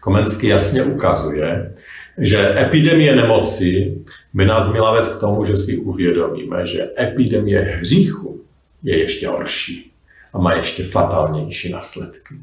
Komensky 0.00 0.48
jasně 0.48 0.82
ukazuje, 0.82 1.74
že 2.18 2.54
epidemie 2.58 3.16
nemoci 3.16 3.98
by 4.34 4.44
nás 4.44 4.70
měla 4.70 4.92
vést 4.92 5.16
k 5.16 5.20
tomu, 5.20 5.46
že 5.46 5.56
si 5.56 5.76
uvědomíme, 5.76 6.66
že 6.66 6.90
epidemie 6.98 7.60
hříchu 7.60 8.40
je 8.82 8.98
ještě 8.98 9.28
horší 9.28 9.92
a 10.32 10.38
má 10.38 10.54
ještě 10.54 10.84
fatálnější 10.84 11.72
následky. 11.72 12.34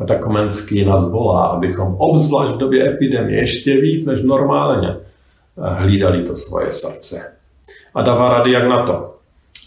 A 0.00 0.04
tak 0.04 0.20
Komenský 0.20 0.84
nás 0.84 1.08
volá, 1.08 1.46
abychom 1.46 1.94
obzvlášť 1.98 2.52
v 2.52 2.58
době 2.58 2.88
epidemie 2.88 3.40
ještě 3.40 3.80
víc 3.80 4.06
než 4.06 4.22
normálně 4.22 4.96
hlídali 5.56 6.22
to 6.22 6.36
svoje 6.36 6.72
srdce. 6.72 7.32
A 7.94 8.02
dává 8.02 8.28
rady, 8.28 8.52
jak 8.52 8.68
na 8.68 8.86
to. 8.86 9.14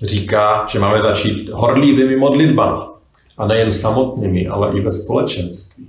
Říká, 0.01 0.65
že 0.69 0.79
máme 0.79 1.01
začít 1.01 1.49
horlivými 1.49 2.15
modlitbami. 2.15 2.81
A 3.37 3.47
nejen 3.47 3.73
samotnými, 3.73 4.47
ale 4.47 4.77
i 4.77 4.81
ve 4.81 4.91
společenství. 4.91 5.87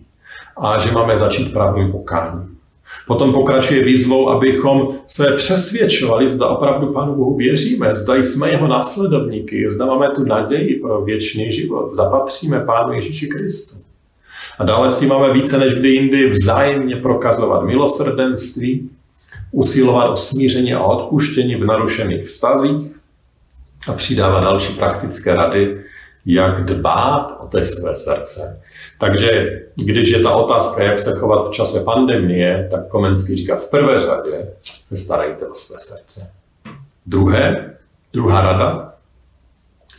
A 0.56 0.78
že 0.78 0.92
máme 0.92 1.18
začít 1.18 1.52
pravým 1.52 1.92
pokáním. 1.92 2.56
Potom 3.06 3.32
pokračuje 3.32 3.84
výzvou, 3.84 4.30
abychom 4.30 4.88
se 5.06 5.32
přesvědčovali, 5.32 6.30
zda 6.30 6.46
opravdu 6.46 6.92
Pánu 6.92 7.14
Bohu 7.14 7.36
věříme, 7.36 7.94
zda 7.94 8.14
jsme 8.14 8.50
jeho 8.50 8.68
následovníky, 8.68 9.68
zda 9.68 9.86
máme 9.86 10.08
tu 10.08 10.24
naději 10.24 10.74
pro 10.74 11.00
věčný 11.00 11.52
život, 11.52 11.88
zda 11.88 12.10
patříme 12.10 12.60
Pánu 12.60 12.92
Ježíši 12.92 13.26
Kristu. 13.26 13.76
A 14.58 14.64
dále 14.64 14.90
si 14.90 15.06
máme 15.06 15.32
více 15.32 15.58
než 15.58 15.74
kdy 15.74 15.88
jindy 15.88 16.30
vzájemně 16.30 16.96
prokazovat 16.96 17.64
milosrdenství, 17.64 18.90
usilovat 19.52 20.10
o 20.10 20.16
smíření 20.16 20.74
a 20.74 20.82
odpuštění 20.82 21.56
v 21.56 21.64
narušených 21.64 22.26
vztazích 22.26 22.96
a 23.88 23.92
přidávat 23.92 24.40
další 24.40 24.72
praktické 24.72 25.34
rady, 25.34 25.84
jak 26.26 26.64
dbát 26.64 27.36
o 27.40 27.46
té 27.46 27.64
své 27.64 27.94
srdce. 27.94 28.60
Takže 29.00 29.60
když 29.76 30.08
je 30.08 30.22
ta 30.22 30.30
otázka, 30.30 30.82
jak 30.82 30.98
se 30.98 31.14
chovat 31.14 31.48
v 31.48 31.50
čase 31.50 31.80
pandemie, 31.80 32.68
tak 32.70 32.88
Komenský 32.88 33.36
říká, 33.36 33.56
v 33.56 33.70
prvé 33.70 34.00
řadě 34.00 34.48
se 34.62 34.96
starejte 34.96 35.46
o 35.46 35.54
své 35.54 35.76
srdce. 35.78 36.30
Druhé, 37.06 37.74
druhá 38.12 38.42
rada, 38.42 38.93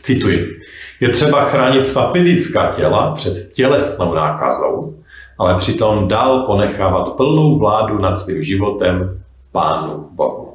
cituji, 0.06 0.60
je 1.00 1.08
třeba 1.08 1.44
chránit 1.44 1.86
svá 1.86 2.12
fyzická 2.12 2.72
těla 2.72 3.12
před 3.14 3.52
tělesnou 3.52 4.14
nákazou, 4.14 4.94
ale 5.38 5.54
přitom 5.54 6.08
dál 6.08 6.46
ponechávat 6.46 7.12
plnou 7.12 7.58
vládu 7.58 7.98
nad 7.98 8.16
svým 8.16 8.42
životem 8.42 9.20
Pánu 9.52 10.08
Bohu. 10.12 10.54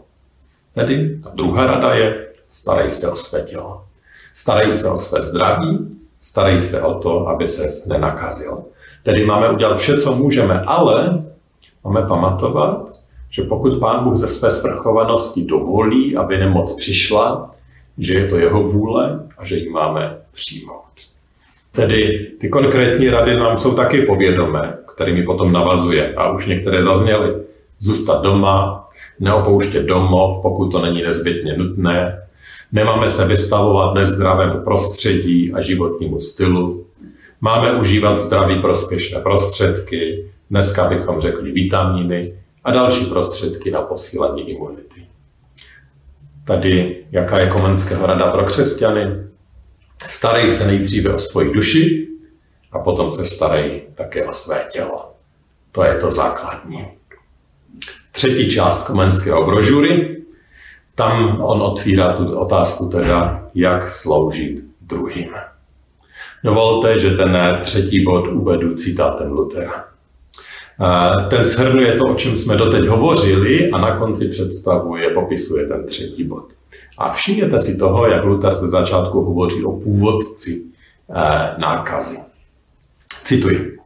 Tedy 0.74 1.20
ta 1.24 1.32
druhá 1.36 1.66
rada 1.66 1.94
je, 1.94 2.28
starej 2.50 2.92
se 2.92 3.12
o 3.12 3.16
své 3.16 3.42
tělo. 3.42 3.84
Starej 4.34 4.74
se 4.74 4.90
o 4.90 4.98
své 4.98 5.22
zdraví, 5.22 5.98
starej 6.20 6.62
se 6.62 6.82
o 6.82 6.94
to, 7.00 7.28
aby 7.28 7.48
se 7.48 7.68
nenakazil. 7.90 8.64
Tedy 9.04 9.26
máme 9.26 9.50
udělat 9.50 9.78
vše, 9.78 9.98
co 9.98 10.16
můžeme, 10.16 10.64
ale 10.68 11.24
máme 11.84 12.02
pamatovat, 12.02 12.90
že 13.30 13.44
pokud 13.44 13.80
Pán 13.80 14.04
Bůh 14.04 14.18
ze 14.18 14.28
své 14.28 14.52
svrchovanosti 14.52 15.46
dovolí, 15.46 16.18
aby 16.18 16.38
nemoc 16.38 16.76
přišla, 16.76 17.50
že 18.02 18.14
je 18.14 18.28
to 18.28 18.38
jeho 18.38 18.64
vůle 18.64 19.20
a 19.38 19.46
že 19.46 19.56
ji 19.56 19.70
máme 19.70 20.18
přijmout. 20.32 20.82
Tedy 21.72 22.32
ty 22.40 22.50
konkrétní 22.50 23.10
rady 23.10 23.38
nám 23.38 23.58
jsou 23.58 23.74
taky 23.74 24.02
povědomé, 24.02 24.78
kterými 24.96 25.24
potom 25.24 25.52
navazuje 25.52 26.14
a 26.16 26.32
už 26.32 26.46
některé 26.46 26.84
zazněly. 26.84 27.34
Zůstat 27.80 28.22
doma, 28.22 28.90
neopouštět 29.20 29.86
domov, 29.86 30.42
pokud 30.42 30.72
to 30.72 30.82
není 30.82 31.04
nezbytně 31.04 31.58
nutné, 31.58 32.22
Nemáme 32.74 33.10
se 33.10 33.28
vystavovat 33.28 33.94
nezdravému 33.94 34.64
prostředí 34.64 35.54
a 35.54 35.62
životnímu 35.62 36.20
stylu. 36.20 36.86
Máme 37.42 37.72
užívat 37.72 38.18
zdraví 38.18 38.62
prospěšné 38.62 39.20
prostředky, 39.20 40.26
dneska 40.50 40.88
bychom 40.88 41.22
řekli 41.22 41.52
vitamíny 41.52 42.34
a 42.64 42.72
další 42.72 43.06
prostředky 43.06 43.72
na 43.72 43.82
posílení 43.82 44.50
imunity. 44.50 45.06
Tady, 46.46 47.06
jaká 47.12 47.40
je 47.40 47.48
Komenského 47.48 48.06
rada 48.06 48.32
pro 48.32 48.44
křesťany? 48.44 49.02
Starej 50.08 50.52
se 50.52 50.68
nejdříve 50.68 51.14
o 51.14 51.20
svoji 51.20 51.54
duši 51.54 52.08
a 52.72 52.80
potom 52.80 53.12
se 53.12 53.26
starej 53.26 53.88
také 53.96 54.26
o 54.26 54.34
své 54.34 54.68
tělo. 54.72 55.14
To 55.72 55.84
je 55.84 55.96
to 55.96 56.12
základní. 56.12 56.88
Třetí 58.12 58.52
část 58.52 58.88
Komenského 58.88 59.46
brožury 59.46 60.22
tam 60.96 61.42
on 61.42 61.62
otvírá 61.62 62.14
tu 62.14 62.40
otázku 62.40 62.90
teda, 62.90 63.50
jak 63.56 63.90
sloužit 63.90 64.64
druhým. 64.82 65.34
Dovolte, 66.44 67.00
že 67.00 67.12
ten 67.12 67.38
třetí 67.62 68.04
bod 68.04 68.28
uvedu 68.28 68.76
citátem 68.76 69.32
Lutera. 69.32 69.86
Ten 71.30 71.46
shrnuje 71.46 71.96
to, 71.96 72.08
o 72.08 72.16
čem 72.16 72.38
jsme 72.38 72.56
doteď 72.56 72.86
hovořili 72.86 73.72
a 73.72 73.78
na 73.78 73.98
konci 73.98 74.28
představuje, 74.28 75.10
popisuje 75.10 75.68
ten 75.68 75.86
třetí 75.86 76.24
bod. 76.24 76.46
A 76.98 77.10
všimněte 77.10 77.60
si 77.60 77.78
toho, 77.78 78.08
jak 78.08 78.24
Luther 78.24 78.56
ze 78.56 78.70
začátku 78.70 79.22
hovoří 79.22 79.64
o 79.64 79.72
původci 79.72 80.64
eh, 81.16 81.56
nákazy. 81.58 82.18
Cituji. 83.24 83.78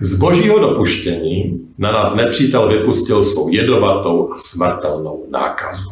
Z 0.00 0.18
božího 0.18 0.58
dopuštění 0.58 1.68
na 1.78 1.92
nás 1.92 2.14
nepřítel 2.14 2.68
vypustil 2.68 3.24
svou 3.24 3.48
jedovatou 3.48 4.32
a 4.32 4.38
smrtelnou 4.38 5.24
nákazu. 5.30 5.90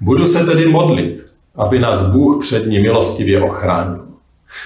Budu 0.00 0.26
se 0.26 0.44
tedy 0.44 0.66
modlit, 0.66 1.26
aby 1.54 1.78
nás 1.78 2.02
Bůh 2.02 2.40
před 2.40 2.66
ní 2.66 2.80
milostivě 2.80 3.42
ochránil. 3.42 4.11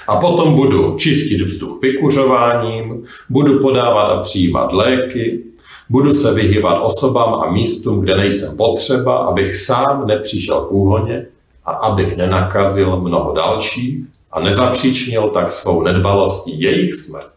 A 0.09 0.17
potom 0.17 0.55
budu 0.55 0.97
čistit 0.97 1.43
vzduch 1.43 1.83
vykuřováním, 1.83 3.05
budu 3.31 3.61
podávat 3.61 4.05
a 4.05 4.23
přijímat 4.23 4.73
léky, 4.73 5.45
budu 5.89 6.15
se 6.15 6.35
vyhýbat 6.35 6.83
osobám 6.83 7.35
a 7.35 7.51
místům, 7.51 8.01
kde 8.01 8.17
nejsem 8.17 8.57
potřeba, 8.57 9.17
abych 9.17 9.57
sám 9.57 10.07
nepřišel 10.07 10.61
k 10.61 10.73
úhoně 10.73 11.27
a 11.65 11.71
abych 11.71 12.17
nenakazil 12.17 13.01
mnoho 13.01 13.35
dalších 13.35 14.05
a 14.33 14.41
nezapříčnil 14.41 15.29
tak 15.29 15.53
svou 15.53 15.83
nedbalostí 15.83 16.61
jejich 16.61 16.95
smrt. 16.95 17.31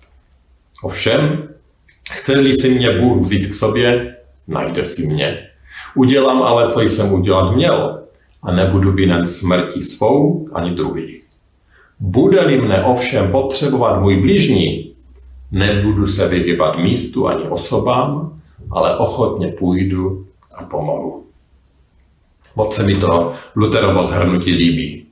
Ovšem, 0.84 1.50
chce-li 2.12 2.54
si 2.54 2.70
mě 2.70 2.92
Bůh 2.92 3.22
vzít 3.22 3.48
k 3.48 3.54
sobě, 3.56 4.16
najde 4.48 4.86
si 4.86 5.08
mě. 5.08 5.48
Udělám 5.96 6.42
ale, 6.42 6.72
co 6.72 6.82
jsem 6.82 7.14
udělat 7.14 7.52
měl 7.52 8.00
a 8.44 8.52
nebudu 8.52 8.92
vinen 8.92 9.28
smrti 9.28 9.84
svou 9.84 10.46
ani 10.54 10.72
druhých. 10.72 11.19
Bude-li 12.00 12.62
mne 12.62 12.84
ovšem 12.84 13.32
potřebovat 13.32 14.00
můj 14.02 14.22
bližní, 14.22 14.94
nebudu 15.52 16.08
se 16.08 16.28
vyhybat 16.28 16.78
místu 16.78 17.28
ani 17.28 17.44
osobám, 17.44 18.40
ale 18.72 18.98
ochotně 18.98 19.48
půjdu 19.48 20.26
a 20.56 20.64
pomohu. 20.64 21.24
Moc 22.56 22.76
se 22.76 22.84
mi 22.84 22.96
to 22.96 23.32
Luterovo 23.56 24.04
zhrnutí 24.04 24.54
líbí. 24.54 25.06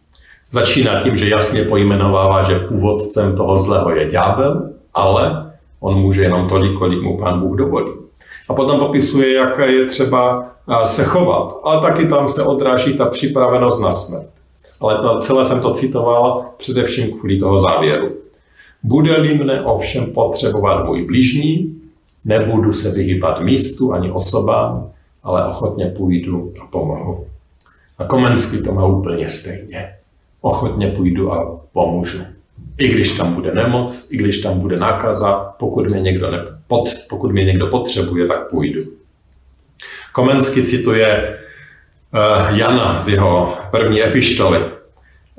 Začíná 0.52 1.04
tím, 1.04 1.18
že 1.18 1.30
jasně 1.30 1.64
pojmenovává, 1.64 2.44
že 2.44 2.60
původcem 2.60 3.36
toho 3.36 3.60
zlého 3.60 3.92
je 3.92 4.08
ďábel, 4.08 4.70
ale 4.94 5.54
on 5.80 6.02
může 6.02 6.24
jenom 6.24 6.50
tolik, 6.50 6.78
kolik 6.78 7.02
mu 7.02 7.18
pán 7.18 7.40
Bůh 7.40 7.58
dovolí. 7.58 7.92
A 8.50 8.54
potom 8.54 8.80
popisuje, 8.80 9.34
jaké 9.34 9.72
je 9.72 9.86
třeba 9.86 10.46
se 10.84 11.04
chovat, 11.04 11.60
ale 11.64 11.82
taky 11.82 12.08
tam 12.08 12.30
se 12.30 12.44
odráží 12.44 12.98
ta 12.98 13.06
připravenost 13.06 13.82
na 13.82 13.92
smrt. 13.92 14.37
Ale 14.80 14.98
to, 14.98 15.20
celé 15.20 15.46
jsem 15.46 15.62
to 15.62 15.72
citoval 15.72 16.46
především 16.58 17.18
kvůli 17.18 17.40
toho 17.40 17.60
závěru. 17.60 18.12
Bude-li 18.84 19.38
mne 19.38 19.62
ovšem 19.62 20.06
potřebovat 20.06 20.86
můj 20.88 21.06
blížní, 21.06 21.82
nebudu 22.26 22.74
se 22.74 22.92
vyhýbat 22.92 23.42
místu 23.42 23.94
ani 23.94 24.12
osobám, 24.12 24.92
ale 25.24 25.48
ochotně 25.48 25.86
půjdu 25.86 26.52
a 26.64 26.66
pomohu. 26.66 27.26
A 27.98 28.06
Komenský 28.06 28.62
to 28.62 28.74
má 28.74 28.86
úplně 28.86 29.30
stejně. 29.30 29.94
Ochotně 30.42 30.88
půjdu 30.88 31.34
a 31.34 31.62
pomůžu. 31.74 32.20
I 32.78 32.88
když 32.88 33.12
tam 33.12 33.34
bude 33.34 33.54
nemoc, 33.54 34.08
i 34.12 34.18
když 34.18 34.38
tam 34.38 34.60
bude 34.60 34.78
nákaza, 34.78 35.54
pokud 35.60 35.88
mě 35.88 36.02
někdo, 36.02 36.32
nepod, 36.32 36.90
pokud 37.10 37.32
mě 37.32 37.46
někdo 37.46 37.68
potřebuje, 37.68 38.28
tak 38.28 38.50
půjdu. 38.50 38.82
Komensky 40.14 40.64
cituje 40.64 41.38
Jana 42.50 43.00
z 43.00 43.08
jeho 43.08 43.58
první 43.72 44.04
epištoly, 44.04 44.66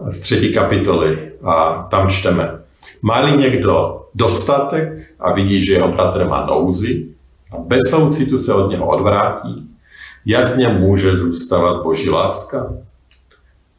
z 0.08 0.20
třetí 0.20 0.52
kapitoly 0.52 1.32
a 1.44 1.86
tam 1.90 2.08
čteme. 2.08 2.58
Má-li 3.02 3.36
někdo 3.36 4.02
dostatek 4.14 5.14
a 5.20 5.32
vidí, 5.32 5.64
že 5.64 5.72
jeho 5.72 5.88
bratr 5.88 6.24
má 6.24 6.46
nouzi 6.46 7.06
a 7.52 7.56
bez 7.58 7.82
soucitu 7.90 8.38
se 8.38 8.54
od 8.54 8.70
něho 8.70 8.86
odvrátí, 8.86 9.68
jak 10.26 10.54
v 10.54 10.58
něm 10.58 10.80
může 10.80 11.16
zůstávat 11.16 11.82
boží 11.82 12.10
láska? 12.10 12.72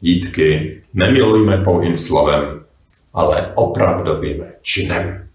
Dítky, 0.01 0.81
nemilujme 0.93 1.57
pouhým 1.57 1.97
slovem, 1.97 2.63
ale 3.13 3.51
opravdovým 3.55 4.43
činem. 4.61 5.27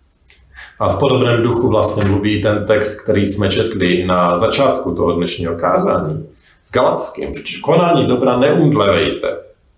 A 0.78 0.88
v 0.88 0.99
podobném 0.99 1.42
duchu 1.42 1.68
vlastně 1.68 2.04
mluví 2.04 2.42
ten 2.42 2.66
text, 2.66 3.00
který 3.00 3.26
jsme 3.26 3.49
četli 3.49 4.06
na 4.06 4.38
začátku 4.38 4.94
toho 4.94 5.12
dnešního 5.12 5.54
kázání. 5.54 6.28
S 6.64 6.73
Galackým. 6.73 7.35
V 7.35 7.61
konání 7.61 8.06
dobra 8.06 8.38
neumdlevejte. 8.38 9.28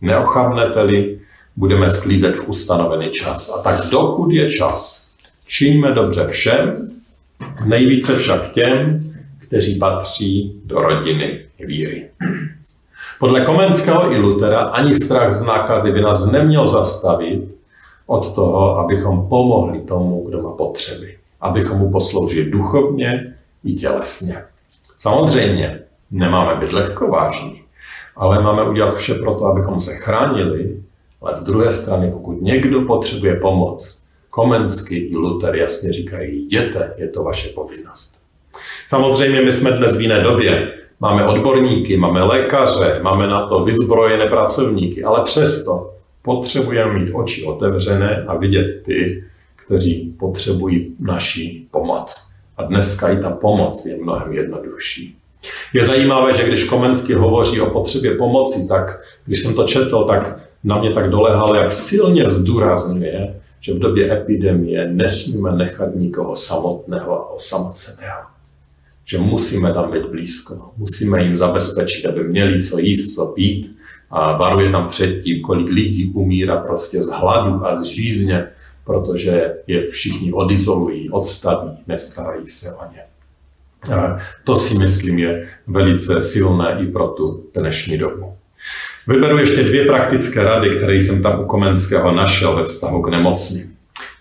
Neochabnete-li, 0.00 1.20
budeme 1.56 1.90
sklízet 1.90 2.36
v 2.36 2.48
ustanovený 2.48 3.10
čas. 3.10 3.50
A 3.58 3.62
tak 3.62 3.90
dokud 3.90 4.30
je 4.30 4.50
čas, 4.50 5.08
činíme 5.46 5.92
dobře 5.92 6.26
všem, 6.26 6.90
nejvíce 7.64 8.16
však 8.16 8.52
těm, 8.52 9.06
kteří 9.38 9.78
patří 9.78 10.60
do 10.64 10.80
rodiny 10.80 11.40
víry. 11.58 12.08
Podle 13.18 13.40
Komenského 13.40 14.12
i 14.12 14.18
Lutera 14.18 14.60
ani 14.60 14.94
strach 14.94 15.32
z 15.32 15.42
nákazy 15.42 15.92
by 15.92 16.00
nás 16.00 16.26
neměl 16.26 16.68
zastavit 16.68 17.42
od 18.06 18.34
toho, 18.34 18.78
abychom 18.78 19.28
pomohli 19.28 19.80
tomu, 19.80 20.24
kdo 20.28 20.42
má 20.42 20.52
potřeby. 20.52 21.16
Abychom 21.40 21.78
mu 21.78 21.90
posloužili 21.90 22.50
duchovně 22.50 23.34
i 23.64 23.72
tělesně. 23.72 24.44
Samozřejmě 24.98 25.80
nemáme 26.10 26.60
být 26.60 26.72
lehkovážní, 26.72 27.62
ale 28.16 28.42
máme 28.42 28.68
udělat 28.68 28.94
vše 28.94 29.14
pro 29.14 29.34
to, 29.34 29.46
abychom 29.46 29.80
se 29.80 29.94
chránili, 29.94 30.82
ale 31.22 31.36
z 31.36 31.42
druhé 31.42 31.72
strany, 31.72 32.10
pokud 32.10 32.42
někdo 32.42 32.82
potřebuje 32.82 33.34
pomoc, 33.34 33.98
Komensky 34.36 34.96
i 34.96 35.16
Luther 35.16 35.56
jasně 35.56 35.92
říkají, 35.92 36.44
jděte, 36.44 36.94
je 36.96 37.08
to 37.08 37.24
vaše 37.24 37.48
povinnost. 37.48 38.14
Samozřejmě 38.88 39.42
my 39.42 39.52
jsme 39.52 39.72
dnes 39.72 39.96
v 39.96 40.00
jiné 40.00 40.22
době. 40.22 40.72
Máme 41.00 41.26
odborníky, 41.26 41.96
máme 41.96 42.22
lékaře, 42.22 43.00
máme 43.02 43.26
na 43.26 43.48
to 43.48 43.64
vyzbrojené 43.64 44.26
pracovníky, 44.26 45.04
ale 45.04 45.24
přesto 45.24 45.94
potřebujeme 46.22 46.98
mít 46.98 47.10
oči 47.14 47.44
otevřené 47.44 48.24
a 48.28 48.36
vidět 48.36 48.82
ty, 48.84 49.24
kteří 49.56 50.14
potřebují 50.18 50.94
naší 51.00 51.68
pomoc. 51.70 52.28
A 52.56 52.62
dneska 52.62 53.08
i 53.08 53.16
ta 53.16 53.30
pomoc 53.30 53.86
je 53.86 53.96
mnohem 54.02 54.32
jednodušší. 54.32 55.16
Je 55.74 55.84
zajímavé, 55.84 56.34
že 56.34 56.48
když 56.48 56.64
Komensky 56.64 57.14
hovoří 57.14 57.60
o 57.60 57.70
potřebě 57.70 58.14
pomoci, 58.14 58.66
tak 58.68 59.00
když 59.26 59.40
jsem 59.40 59.54
to 59.54 59.64
četl, 59.64 60.04
tak 60.04 60.38
na 60.64 60.78
mě 60.78 60.90
tak 60.90 61.10
dolehalo, 61.10 61.54
jak 61.54 61.72
silně 61.72 62.30
zdůrazňuje, 62.30 63.40
že 63.60 63.74
v 63.74 63.78
době 63.78 64.12
epidemie 64.12 64.88
nesmíme 64.92 65.52
nechat 65.52 65.94
nikoho 65.94 66.36
samotného 66.36 67.12
a 67.12 67.30
osamoceného 67.30 68.36
že 69.08 69.18
musíme 69.18 69.72
tam 69.72 69.92
být 69.92 70.06
blízko. 70.06 70.70
Musíme 70.76 71.22
jim 71.22 71.36
zabezpečit, 71.36 72.06
aby 72.06 72.24
měli 72.24 72.62
co 72.62 72.78
jíst, 72.78 73.14
co 73.14 73.26
pít. 73.26 73.76
A 74.10 74.36
varuje 74.36 74.72
tam 74.72 74.88
před 74.88 75.20
tím, 75.20 75.42
kolik 75.42 75.68
lidí 75.68 76.12
umírá 76.14 76.56
prostě 76.56 77.02
z 77.02 77.06
hladu 77.06 77.66
a 77.66 77.80
z 77.80 77.84
žízně, 77.84 78.46
protože 78.84 79.54
je 79.66 79.90
všichni 79.90 80.32
odizolují, 80.32 81.10
odstaví, 81.10 81.70
nestarají 81.86 82.48
se 82.48 82.74
o 82.74 82.92
ně. 82.92 83.00
To 84.44 84.56
si 84.56 84.78
myslím 84.78 85.18
je 85.18 85.48
velice 85.66 86.20
silné 86.20 86.76
i 86.80 86.86
pro 86.86 87.08
tu 87.08 87.44
dnešní 87.54 87.98
dobu. 87.98 88.32
Vyberu 89.06 89.38
ještě 89.38 89.62
dvě 89.62 89.84
praktické 89.84 90.44
rady, 90.44 90.76
které 90.76 90.94
jsem 90.94 91.22
tam 91.22 91.40
u 91.40 91.44
Komenského 91.44 92.12
našel 92.12 92.56
ve 92.56 92.64
vztahu 92.64 93.02
k 93.02 93.08
nemocným. 93.08 93.76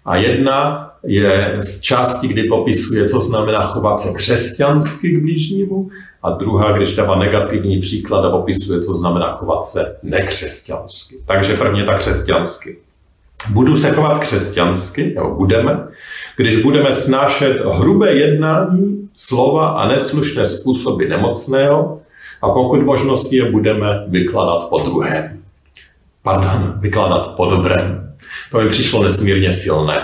A 0.05 0.15
jedna 0.15 0.89
je 1.03 1.57
z 1.59 1.81
části, 1.81 2.27
kdy 2.27 2.43
popisuje, 2.43 3.09
co 3.09 3.19
znamená 3.19 3.63
chovat 3.63 4.01
se 4.01 4.13
křesťansky 4.13 5.09
k 5.09 5.21
blížnímu, 5.21 5.89
a 6.23 6.29
druhá, 6.29 6.71
když 6.71 6.95
dává 6.95 7.15
negativní 7.15 7.79
příklad 7.79 8.25
a 8.25 8.29
popisuje, 8.29 8.79
co 8.79 8.93
znamená 8.93 9.35
chovat 9.35 9.65
se 9.65 9.95
nekřesťansky. 10.03 11.15
Takže 11.25 11.57
prvně 11.57 11.83
ta 11.83 11.97
křesťansky. 11.97 12.77
Budu 13.49 13.77
se 13.77 13.91
chovat 13.91 14.19
křesťansky, 14.19 15.13
nebo 15.15 15.35
budeme, 15.35 15.87
když 16.37 16.61
budeme 16.61 16.93
snášet 16.93 17.57
hrubé 17.79 18.13
jednání, 18.13 19.09
slova 19.15 19.67
a 19.67 19.87
neslušné 19.87 20.45
způsoby 20.45 21.05
nemocného 21.05 22.01
a 22.41 22.49
pokud 22.49 22.83
možnosti 22.83 23.35
je 23.35 23.51
budeme 23.51 24.05
vykladat 24.07 24.69
po 24.69 24.79
druhém. 24.79 25.39
Pardon, 26.23 26.73
vykladat 26.79 27.27
po 27.27 27.45
dobrém. 27.45 28.13
To 28.51 28.61
mi 28.61 28.69
přišlo 28.69 29.03
nesmírně 29.03 29.51
silné. 29.51 30.01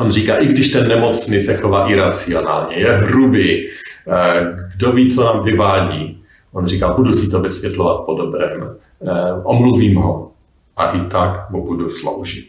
On 0.00 0.10
říká, 0.10 0.36
i 0.36 0.46
když 0.46 0.68
ten 0.68 0.88
nemocný 0.88 1.40
se 1.40 1.56
chová 1.56 1.90
iracionálně, 1.90 2.76
je 2.76 2.92
hrubý, 2.92 3.68
eh, 3.68 4.46
kdo 4.76 4.92
ví, 4.92 5.10
co 5.10 5.24
nám 5.24 5.44
vyvádí. 5.44 6.18
On 6.52 6.66
říká, 6.66 6.92
budu 6.92 7.12
si 7.12 7.30
to 7.30 7.40
vysvětlovat 7.40 8.04
po 8.06 8.14
dobrém, 8.14 8.76
eh, 9.06 9.32
omluvím 9.44 9.96
ho 9.96 10.33
a 10.76 10.90
i 10.90 11.00
tak 11.00 11.50
mu 11.50 11.66
budu 11.66 11.90
sloužit. 11.90 12.46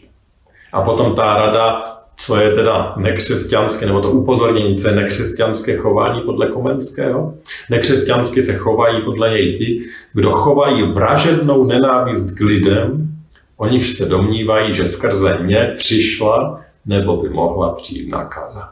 A 0.72 0.82
potom 0.82 1.14
ta 1.14 1.36
rada, 1.36 1.96
co 2.16 2.36
je 2.36 2.50
teda 2.50 2.94
nekřesťanské, 2.96 3.86
nebo 3.86 4.00
to 4.00 4.10
upozornění, 4.10 4.76
co 4.76 4.88
je 4.88 4.94
nekřesťanské 4.94 5.76
chování 5.76 6.20
podle 6.20 6.46
Komenského. 6.46 7.34
Nekřesťansky 7.70 8.42
se 8.42 8.54
chovají 8.54 9.02
podle 9.04 9.30
něj 9.30 9.58
ti, 9.58 9.82
kdo 10.12 10.30
chovají 10.30 10.82
vražednou 10.92 11.64
nenávist 11.64 12.30
k 12.30 12.40
lidem, 12.40 13.08
o 13.56 13.66
nich 13.66 13.86
se 13.86 14.06
domnívají, 14.06 14.74
že 14.74 14.86
skrze 14.86 15.38
ně 15.44 15.74
přišla 15.76 16.60
nebo 16.86 17.16
by 17.16 17.28
mohla 17.28 17.74
přijít 17.74 18.08
nákaza. 18.08 18.68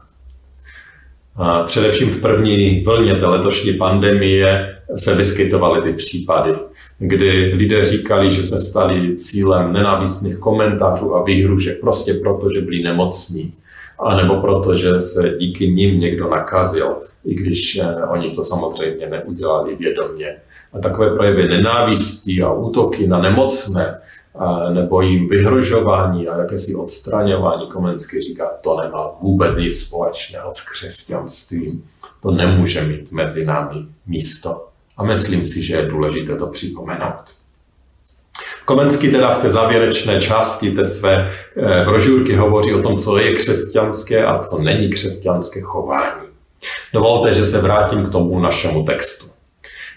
A 1.36 1.62
především 1.62 2.10
v 2.10 2.20
první 2.20 2.84
vlně 2.84 3.14
té 3.14 3.26
letošní 3.26 3.72
pandemie 3.72 4.76
se 4.96 5.14
vyskytovaly 5.14 5.82
ty 5.82 5.92
případy, 5.92 6.54
kdy 6.98 7.52
lidé 7.54 7.86
říkali, 7.86 8.30
že 8.30 8.42
se 8.42 8.58
stali 8.58 9.16
cílem 9.16 9.72
nenávistných 9.72 10.38
komentářů 10.38 11.14
a 11.14 11.24
výhružek 11.24 11.80
prostě 11.80 12.14
proto, 12.14 12.48
že 12.54 12.60
byli 12.60 12.82
nemocní, 12.82 13.52
a 13.98 14.16
nebo 14.16 14.40
proto, 14.40 14.76
že 14.76 15.00
se 15.00 15.34
díky 15.38 15.68
nim 15.68 15.98
někdo 15.98 16.30
nakazil, 16.30 16.96
i 17.24 17.34
když 17.34 17.76
eh, 17.76 18.06
oni 18.06 18.30
to 18.30 18.44
samozřejmě 18.44 19.06
neudělali 19.06 19.76
vědomě. 19.76 20.36
A 20.72 20.78
takové 20.78 21.10
projevy 21.10 21.48
nenávistí 21.48 22.42
a 22.42 22.52
útoky 22.52 23.06
na 23.06 23.18
nemocné 23.18 24.00
nebo 24.72 25.00
jim 25.00 25.28
vyhrožování 25.28 26.28
a 26.28 26.38
jakési 26.38 26.74
odstraňování. 26.74 27.66
Komensky 27.66 28.20
říká, 28.20 28.50
to 28.60 28.80
nemá 28.80 29.10
vůbec 29.20 29.56
nic 29.58 29.80
společného 29.80 30.52
s 30.52 30.60
křesťanstvím. 30.60 31.84
To 32.22 32.30
nemůže 32.30 32.84
mít 32.84 33.12
mezi 33.12 33.44
námi 33.44 33.86
místo. 34.06 34.68
A 34.96 35.04
myslím 35.04 35.46
si, 35.46 35.62
že 35.62 35.76
je 35.76 35.86
důležité 35.86 36.36
to 36.36 36.46
připomenout. 36.46 37.34
Komensky 38.64 39.10
teda 39.10 39.30
v 39.30 39.42
té 39.42 39.50
závěrečné 39.50 40.20
části 40.20 40.70
té 40.70 40.84
své 40.84 41.30
eh, 41.56 41.84
brožurky 41.84 42.36
hovoří 42.36 42.74
o 42.74 42.82
tom, 42.82 42.98
co 42.98 43.18
je 43.18 43.34
křesťanské 43.34 44.26
a 44.26 44.38
co 44.38 44.58
není 44.58 44.90
křesťanské 44.90 45.60
chování. 45.60 46.28
Dovolte, 46.92 47.34
že 47.34 47.44
se 47.44 47.60
vrátím 47.60 48.04
k 48.04 48.12
tomu 48.12 48.40
našemu 48.40 48.82
textu. 48.82 49.26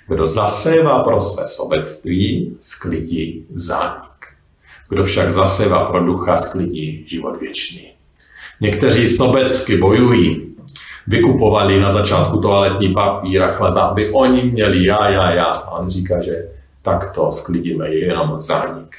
Kdo 0.07 0.27
zasévá 0.27 1.03
pro 1.03 1.21
své 1.21 1.47
sobectví, 1.47 2.57
sklidí 2.61 3.45
zánik. 3.55 4.07
Kdo 4.89 5.03
však 5.03 5.33
zaseva 5.33 5.85
pro 5.85 6.05
ducha, 6.05 6.37
sklidí 6.37 7.03
život 7.07 7.39
věčný. 7.39 7.91
Někteří 8.61 9.07
sobecky 9.07 9.77
bojují, 9.77 10.55
vykupovali 11.07 11.79
na 11.79 11.91
začátku 11.91 12.37
toaletní 12.37 12.93
papír 12.93 13.43
a 13.43 13.51
chleba, 13.51 13.81
aby 13.81 14.11
oni 14.11 14.43
měli 14.43 14.85
já, 14.85 15.09
já, 15.09 15.31
já. 15.31 15.45
A 15.45 15.71
on 15.71 15.89
říká, 15.89 16.21
že 16.21 16.47
takto 16.81 17.31
sklidíme 17.31 17.89
jenom 17.89 18.41
zánik. 18.41 18.95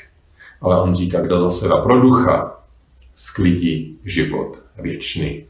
Ale 0.60 0.80
on 0.80 0.94
říká, 0.94 1.20
kdo 1.20 1.40
zaseva 1.40 1.80
pro 1.80 2.00
ducha, 2.00 2.58
sklidí 3.16 3.98
život 4.04 4.58
věčný. 4.78 5.44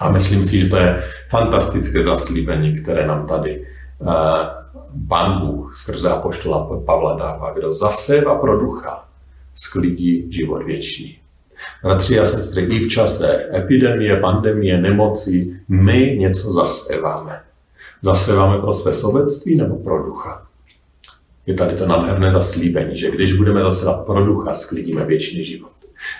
A 0.00 0.10
myslím 0.10 0.44
si, 0.44 0.60
že 0.60 0.68
to 0.68 0.76
je 0.76 1.02
fantastické 1.30 2.02
zaslíbení, 2.02 2.82
které 2.82 3.06
nám 3.06 3.26
tady 3.26 3.66
Pán 5.08 5.40
Bůh 5.40 5.76
skrze 5.76 6.10
apoštola 6.10 6.80
Pavla 6.86 7.16
dává, 7.16 7.52
kdo 7.52 7.74
zaséva 7.74 8.34
pro 8.34 8.60
ducha, 8.60 9.08
sklidí 9.54 10.32
život 10.32 10.62
věčný. 10.62 11.18
Bratři 11.82 12.20
a 12.20 12.24
sestry, 12.24 12.62
i 12.62 12.78
v 12.80 12.88
čase 12.88 13.46
epidemie, 13.54 14.16
pandemie, 14.16 14.80
nemocí, 14.80 15.56
my 15.68 16.16
něco 16.18 16.52
zaséváme. 16.52 17.40
Zaséváme 18.02 18.58
pro 18.58 18.72
své 18.72 18.92
sobectví 18.92 19.56
nebo 19.56 19.76
pro 19.76 20.02
ducha. 20.02 20.46
Je 21.46 21.54
tady 21.54 21.76
to 21.76 21.86
nádherné 21.86 22.32
zaslíbení, 22.32 22.96
že 22.96 23.10
když 23.10 23.32
budeme 23.32 23.62
zasevat 23.62 24.06
pro 24.06 24.26
ducha, 24.26 24.54
sklidíme 24.54 25.04
věčný 25.04 25.44
život. 25.44 25.70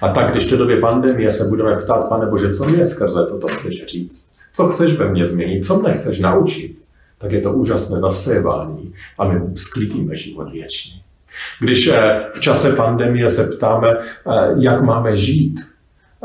A 0.03 0.09
tak, 0.09 0.33
když 0.33 0.47
v 0.47 0.51
té 0.51 0.57
době 0.57 0.81
pandemie 0.81 1.31
se 1.31 1.45
budeme 1.45 1.77
ptát, 1.77 2.09
pane 2.09 2.27
Bože, 2.27 2.53
co 2.53 2.65
mě 2.65 2.87
skrze 2.87 3.27
toto 3.27 3.49
chceš 3.49 3.87
říct? 3.87 4.29
Co 4.53 4.69
chceš 4.69 4.93
ve 4.99 5.11
mně 5.11 5.27
změnit? 5.27 5.65
Co 5.65 5.79
mě 5.79 5.93
chceš 5.93 6.19
naučit? 6.19 6.79
Tak 7.19 7.33
je 7.33 7.41
to 7.41 7.53
úžasné 7.53 8.01
zasévání 8.01 8.95
a 9.19 9.29
my 9.29 9.57
sklidíme 9.57 10.17
život 10.17 10.53
věčný. 10.53 11.04
Když 11.61 11.87
eh, 11.87 12.25
v 12.35 12.41
čase 12.41 12.73
pandemie 12.73 13.31
se 13.31 13.45
ptáme, 13.45 13.89
eh, 13.89 14.55
jak 14.59 14.83
máme 14.83 15.17
žít, 15.17 15.61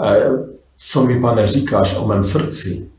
eh, 0.03 0.29
co 0.77 1.05
mi, 1.05 1.21
pane, 1.21 1.47
říkáš 1.47 1.97
o 1.97 2.07
mém 2.07 2.23
srdci, 2.23 2.89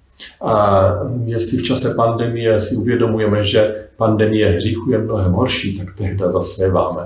a 0.43 0.85
jestli 1.25 1.59
v 1.59 1.63
čase 1.63 1.95
pandemie 1.95 2.61
si 2.61 2.77
uvědomujeme, 2.77 3.45
že 3.45 3.87
pandemie 3.97 4.49
hříchu 4.49 4.91
je 4.91 4.99
mnohem 4.99 5.33
horší, 5.33 5.79
tak 5.79 5.97
tehdy 5.97 6.25
zaséváme 6.27 7.05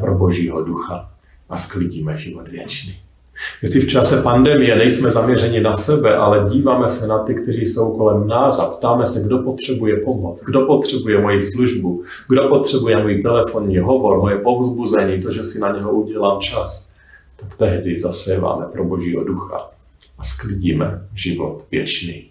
pro 0.00 0.14
Božího 0.14 0.64
ducha 0.64 1.10
a 1.48 1.56
sklidíme 1.56 2.18
život 2.18 2.48
věčný. 2.48 2.96
Jestli 3.62 3.80
v 3.80 3.88
čase 3.88 4.22
pandemie 4.22 4.76
nejsme 4.76 5.10
zaměřeni 5.10 5.60
na 5.60 5.72
sebe, 5.72 6.16
ale 6.16 6.50
díváme 6.50 6.88
se 6.88 7.06
na 7.06 7.18
ty, 7.18 7.34
kteří 7.34 7.66
jsou 7.66 7.96
kolem 7.96 8.28
nás 8.28 8.58
a 8.58 8.66
ptáme 8.66 9.06
se, 9.06 9.26
kdo 9.26 9.38
potřebuje 9.38 9.96
pomoc, 9.96 10.44
kdo 10.46 10.66
potřebuje 10.66 11.20
moji 11.20 11.42
službu, 11.42 12.02
kdo 12.28 12.48
potřebuje 12.48 13.02
můj 13.02 13.22
telefonní 13.22 13.78
hovor, 13.78 14.20
moje 14.20 14.38
povzbuzení, 14.38 15.20
to, 15.20 15.32
že 15.32 15.44
si 15.44 15.60
na 15.60 15.72
něho 15.72 15.92
udělám 15.92 16.40
čas, 16.40 16.88
tak 17.36 17.56
tehdy 17.56 18.00
zaséváme 18.00 18.66
pro 18.72 18.84
Božího 18.84 19.24
ducha 19.24 19.70
a 20.18 20.24
sklidíme 20.24 21.06
život 21.14 21.64
věčný. 21.70 22.24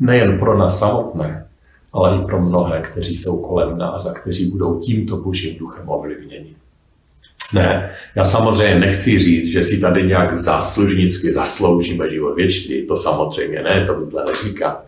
Nejen 0.00 0.38
pro 0.38 0.58
nás 0.58 0.78
samotné, 0.78 1.46
ale 1.92 2.16
i 2.16 2.24
pro 2.24 2.40
mnohé, 2.40 2.80
kteří 2.80 3.16
jsou 3.16 3.36
kolem 3.36 3.78
nás 3.78 4.06
a 4.06 4.12
kteří 4.12 4.50
budou 4.50 4.80
tímto 4.80 5.16
Božím 5.16 5.58
duchem 5.58 5.88
ovlivněni. 5.88 6.54
Ne, 7.54 7.90
já 8.14 8.24
samozřejmě 8.24 8.78
nechci 8.78 9.18
říct, 9.18 9.52
že 9.52 9.62
si 9.62 9.80
tady 9.80 10.06
nějak 10.06 10.36
záslužnicky 10.36 11.32
zasloužíme 11.32 12.10
život 12.10 12.34
věčný, 12.34 12.82
to 12.82 12.96
samozřejmě 12.96 13.62
ne, 13.62 13.84
to 13.86 13.94
Bible 13.94 14.24
neříká. 14.24 14.84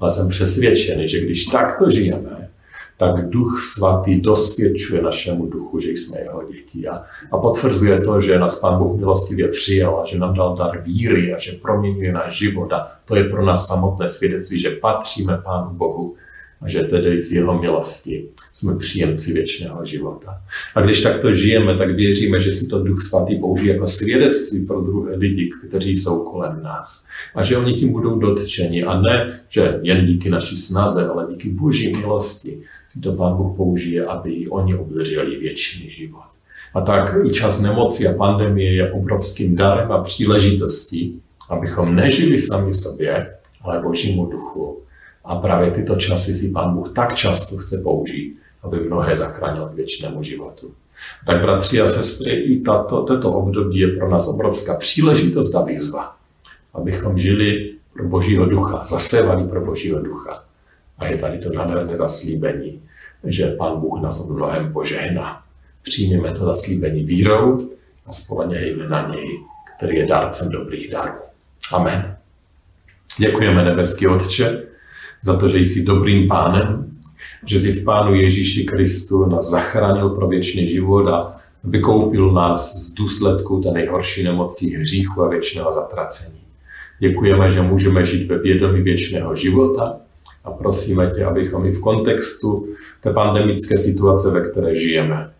Ale 0.00 0.10
jsem 0.10 0.28
přesvědčený, 0.28 1.08
že 1.08 1.20
když 1.20 1.44
takto 1.44 1.90
žijeme, 1.90 2.48
tak 2.96 3.28
Duch 3.28 3.60
Svatý 3.62 4.20
dosvědčuje 4.20 5.02
našemu 5.02 5.46
duchu, 5.46 5.80
že 5.80 5.90
jsme 5.90 6.20
jeho 6.20 6.42
děti. 6.52 6.88
A, 6.88 7.04
a 7.32 7.38
potvrzuje 7.38 8.00
to, 8.00 8.20
že 8.20 8.38
nás 8.38 8.54
Pán 8.54 8.78
Bůh 8.78 9.00
milostivě 9.00 9.48
přijal 9.48 10.00
a 10.00 10.06
že 10.06 10.18
nám 10.18 10.34
dal 10.34 10.56
dar 10.56 10.82
víry 10.82 11.34
a 11.34 11.38
že 11.38 11.52
proměňuje 11.52 12.12
náš 12.12 12.38
život. 12.38 12.72
A 12.72 12.92
to 13.04 13.16
je 13.16 13.24
pro 13.24 13.44
nás 13.44 13.66
samotné 13.66 14.08
svědectví, 14.08 14.58
že 14.58 14.70
patříme 14.70 15.38
Pánu 15.44 15.70
Bohu 15.70 16.14
a 16.60 16.68
že 16.68 16.82
tedy 16.82 17.20
z 17.20 17.32
jeho 17.32 17.60
milosti 17.60 18.28
jsme 18.52 18.76
příjemci 18.76 19.32
věčného 19.32 19.84
života. 19.84 20.42
A 20.74 20.80
když 20.80 21.00
takto 21.00 21.34
žijeme, 21.34 21.78
tak 21.78 21.90
věříme, 21.90 22.40
že 22.40 22.52
si 22.52 22.66
to 22.66 22.82
Duch 22.82 23.00
Svatý 23.00 23.38
použije 23.38 23.72
jako 23.72 23.86
svědectví 23.86 24.66
pro 24.66 24.80
druhé 24.80 25.16
lidi, 25.16 25.50
kteří 25.68 25.96
jsou 25.96 26.18
kolem 26.18 26.62
nás. 26.62 27.04
A 27.34 27.42
že 27.42 27.56
oni 27.56 27.72
tím 27.72 27.92
budou 27.92 28.18
dotčeni. 28.18 28.84
A 28.84 29.00
ne, 29.00 29.40
že 29.48 29.80
jen 29.82 30.06
díky 30.06 30.30
naší 30.30 30.56
snaze, 30.56 31.08
ale 31.08 31.26
díky 31.30 31.48
Boží 31.48 31.96
milosti 31.96 32.58
si 32.92 33.00
to 33.00 33.12
Pán 33.12 33.36
Bůh 33.36 33.56
použije, 33.56 34.04
aby 34.04 34.48
oni 34.48 34.74
obdrželi 34.74 35.36
věčný 35.36 35.90
život. 35.90 36.24
A 36.74 36.80
tak 36.80 37.16
i 37.26 37.30
čas 37.30 37.60
nemoci 37.60 38.08
a 38.08 38.12
pandemie 38.12 38.72
je 38.72 38.92
obrovským 38.92 39.56
darem 39.56 39.92
a 39.92 40.02
příležitostí, 40.02 41.20
abychom 41.48 41.94
nežili 41.94 42.38
sami 42.38 42.72
sobě, 42.72 43.34
ale 43.62 43.82
Božímu 43.82 44.26
duchu 44.26 44.85
a 45.26 45.36
právě 45.36 45.70
tyto 45.70 45.96
časy 45.96 46.34
si 46.34 46.50
Pán 46.50 46.74
Bůh 46.74 46.92
tak 46.92 47.14
často 47.14 47.56
chce 47.56 47.78
použít, 47.78 48.38
aby 48.62 48.80
mnohé 48.80 49.16
zachránil 49.16 49.68
k 49.68 49.74
věčnému 49.74 50.22
životu. 50.22 50.74
Tak 51.26 51.42
bratři 51.42 51.80
a 51.80 51.86
sestry, 51.86 52.32
i 52.32 52.60
tato, 52.60 53.02
toto 53.02 53.32
období 53.32 53.78
je 53.78 53.88
pro 53.88 54.10
nás 54.10 54.26
obrovská 54.26 54.74
příležitost 54.74 55.54
a 55.54 55.62
výzva, 55.62 56.16
abychom 56.74 57.18
žili 57.18 57.72
pro 57.92 58.08
Božího 58.08 58.46
ducha, 58.46 58.84
zasévali 58.84 59.44
pro 59.44 59.64
Božího 59.64 60.00
ducha. 60.00 60.44
A 60.98 61.06
je 61.06 61.18
tady 61.18 61.38
to 61.38 61.52
nádherné 61.52 61.96
zaslíbení, 61.96 62.82
že 63.24 63.46
Pán 63.46 63.80
Bůh 63.80 64.02
nás 64.02 64.26
mnohem 64.26 64.72
požehná. 64.72 65.42
Přijměme 65.82 66.32
to 66.32 66.44
zaslíbení 66.44 67.04
vírou 67.04 67.70
a 68.06 68.12
spolenějme 68.12 68.88
na 68.88 69.08
něj, 69.08 69.40
který 69.76 69.96
je 69.96 70.06
dárcem 70.06 70.48
dobrých 70.48 70.90
darů. 70.90 71.18
Amen. 71.72 72.16
Děkujeme, 73.18 73.64
nebeský 73.64 74.06
Otče, 74.06 74.62
za 75.22 75.36
to, 75.36 75.48
že 75.48 75.58
jsi 75.58 75.82
dobrým 75.82 76.28
pánem, 76.28 76.86
že 77.46 77.60
jsi 77.60 77.72
v 77.72 77.84
Pánu 77.84 78.14
Ježíši 78.14 78.64
Kristu 78.64 79.26
nás 79.26 79.50
zachránil 79.50 80.08
pro 80.08 80.28
věčný 80.28 80.68
život 80.68 81.08
a 81.08 81.36
vykoupil 81.64 82.32
nás 82.32 82.76
z 82.76 82.94
důsledku 82.94 83.60
té 83.60 83.70
nejhorší 83.70 84.24
nemocí 84.24 84.76
hříchu 84.76 85.22
a 85.22 85.28
věčného 85.28 85.74
zatracení. 85.74 86.40
Děkujeme, 86.98 87.50
že 87.50 87.62
můžeme 87.62 88.04
žít 88.04 88.28
ve 88.28 88.38
vědomí 88.38 88.82
věčného 88.82 89.36
života 89.36 89.96
a 90.44 90.50
prosíme 90.50 91.10
tě, 91.14 91.24
abychom 91.24 91.66
i 91.66 91.72
v 91.72 91.80
kontextu 91.80 92.68
té 93.00 93.12
pandemické 93.12 93.76
situace, 93.76 94.30
ve 94.30 94.40
které 94.40 94.76
žijeme, 94.76 95.30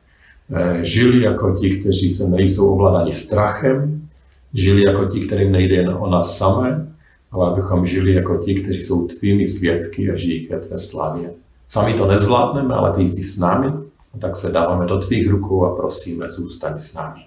eh, 0.54 0.78
žili 0.82 1.22
jako 1.22 1.54
ti, 1.60 1.70
kteří 1.70 2.10
se 2.10 2.28
nejsou 2.28 2.74
ovládáni 2.74 3.12
strachem, 3.12 4.08
žili 4.54 4.82
jako 4.86 5.04
ti, 5.04 5.20
kterým 5.20 5.52
nejde 5.52 5.74
jen 5.74 5.96
o 5.98 6.10
nás 6.10 6.38
samé, 6.38 6.86
ale 7.32 7.50
abychom 7.50 7.86
žili 7.86 8.14
jako 8.14 8.36
ti, 8.36 8.54
kteří 8.54 8.82
jsou 8.82 9.06
tvými 9.06 9.46
svědky 9.46 10.10
a 10.10 10.16
žijí 10.16 10.46
ke 10.46 10.58
tvé 10.58 10.78
slavě. 10.78 11.30
Sami 11.68 11.94
to 11.94 12.06
nezvládneme, 12.06 12.74
ale 12.74 12.92
ty 12.92 13.02
jsi 13.02 13.22
s 13.22 13.38
námi, 13.38 13.66
a 14.14 14.18
tak 14.18 14.36
se 14.36 14.52
dáváme 14.52 14.86
do 14.86 14.98
tvých 14.98 15.30
rukou 15.30 15.64
a 15.64 15.76
prosíme, 15.76 16.30
zůstaň 16.30 16.78
s 16.78 16.94
námi. 16.94 17.20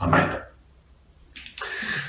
Amen. 0.00 0.36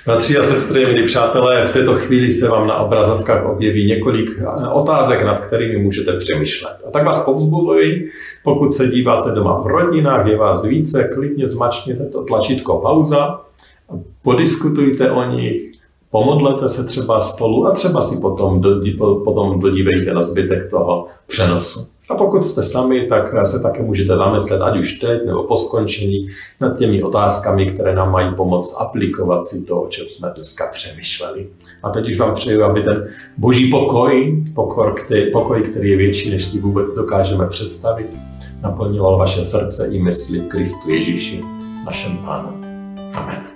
Bratři 0.06 0.38
a 0.38 0.44
sestry, 0.44 0.86
milí 0.86 1.04
přátelé, 1.04 1.68
v 1.68 1.74
této 1.74 1.96
chvíli 1.96 2.32
se 2.32 2.50
vám 2.50 2.68
na 2.68 2.78
obrazovkách 2.78 3.46
objeví 3.46 3.86
několik 3.86 4.30
otázek, 4.74 5.24
nad 5.24 5.40
kterými 5.40 5.84
můžete 5.84 6.18
přemýšlet. 6.18 6.84
A 6.88 6.92
tak 6.92 7.06
vás 7.06 7.26
povzbuzuji, 7.26 8.12
pokud 8.44 8.74
se 8.74 8.88
díváte 8.88 9.32
doma 9.32 9.62
v 9.62 9.68
rodinách, 9.68 10.28
je 10.28 10.38
vás 10.38 10.66
více, 10.66 11.10
klidně 11.14 11.50
zmačkněte 11.50 12.06
to 12.06 12.24
tlačítko 12.24 12.78
pauza, 12.78 13.42
podiskutujte 14.22 15.12
o 15.12 15.24
nich, 15.24 15.75
pomodlete 16.16 16.70
se 16.70 16.84
třeba 16.84 17.20
spolu 17.20 17.68
a 17.68 17.72
třeba 17.72 18.02
si 18.02 18.18
potom, 18.18 18.62
potom 19.24 19.60
dodívejte 19.60 20.14
na 20.14 20.22
zbytek 20.22 20.70
toho 20.70 21.06
přenosu. 21.28 21.88
A 22.10 22.16
pokud 22.16 22.46
jste 22.46 22.64
sami, 22.64 23.08
tak 23.08 23.48
se 23.48 23.60
také 23.60 23.84
můžete 23.84 24.18
zamyslet, 24.18 24.62
ať 24.62 24.80
už 24.80 24.94
teď 24.94 25.26
nebo 25.26 25.44
po 25.44 25.58
skončení, 25.58 26.28
nad 26.62 26.78
těmi 26.78 27.04
otázkami, 27.04 27.66
které 27.66 27.96
nám 27.96 28.12
mají 28.12 28.36
pomoct 28.36 28.76
aplikovat 28.80 29.48
si 29.48 29.62
to, 29.62 29.82
o 29.82 29.88
čem 29.88 30.06
jsme 30.08 30.32
dneska 30.36 30.68
přemýšleli. 30.68 31.48
A 31.84 31.90
teď 31.90 32.10
už 32.10 32.20
vám 32.20 32.34
přeju, 32.34 32.64
aby 32.64 32.82
ten 32.82 33.08
boží 33.38 33.70
pokoj, 33.72 34.44
pokoj, 34.56 34.92
který, 34.96 35.32
pokoj, 35.32 35.62
který 35.62 35.90
je 35.90 35.98
větší, 35.98 36.30
než 36.30 36.46
si 36.46 36.60
vůbec 36.60 36.94
dokážeme 36.94 37.48
představit, 37.48 38.18
naplňoval 38.62 39.18
vaše 39.18 39.42
srdce 39.42 39.88
i 39.92 40.04
mysli 40.04 40.40
Kristu 40.40 40.90
Ježíši, 40.90 41.42
našem 41.86 42.18
Pánu. 42.18 42.50
Amen. 43.14 43.55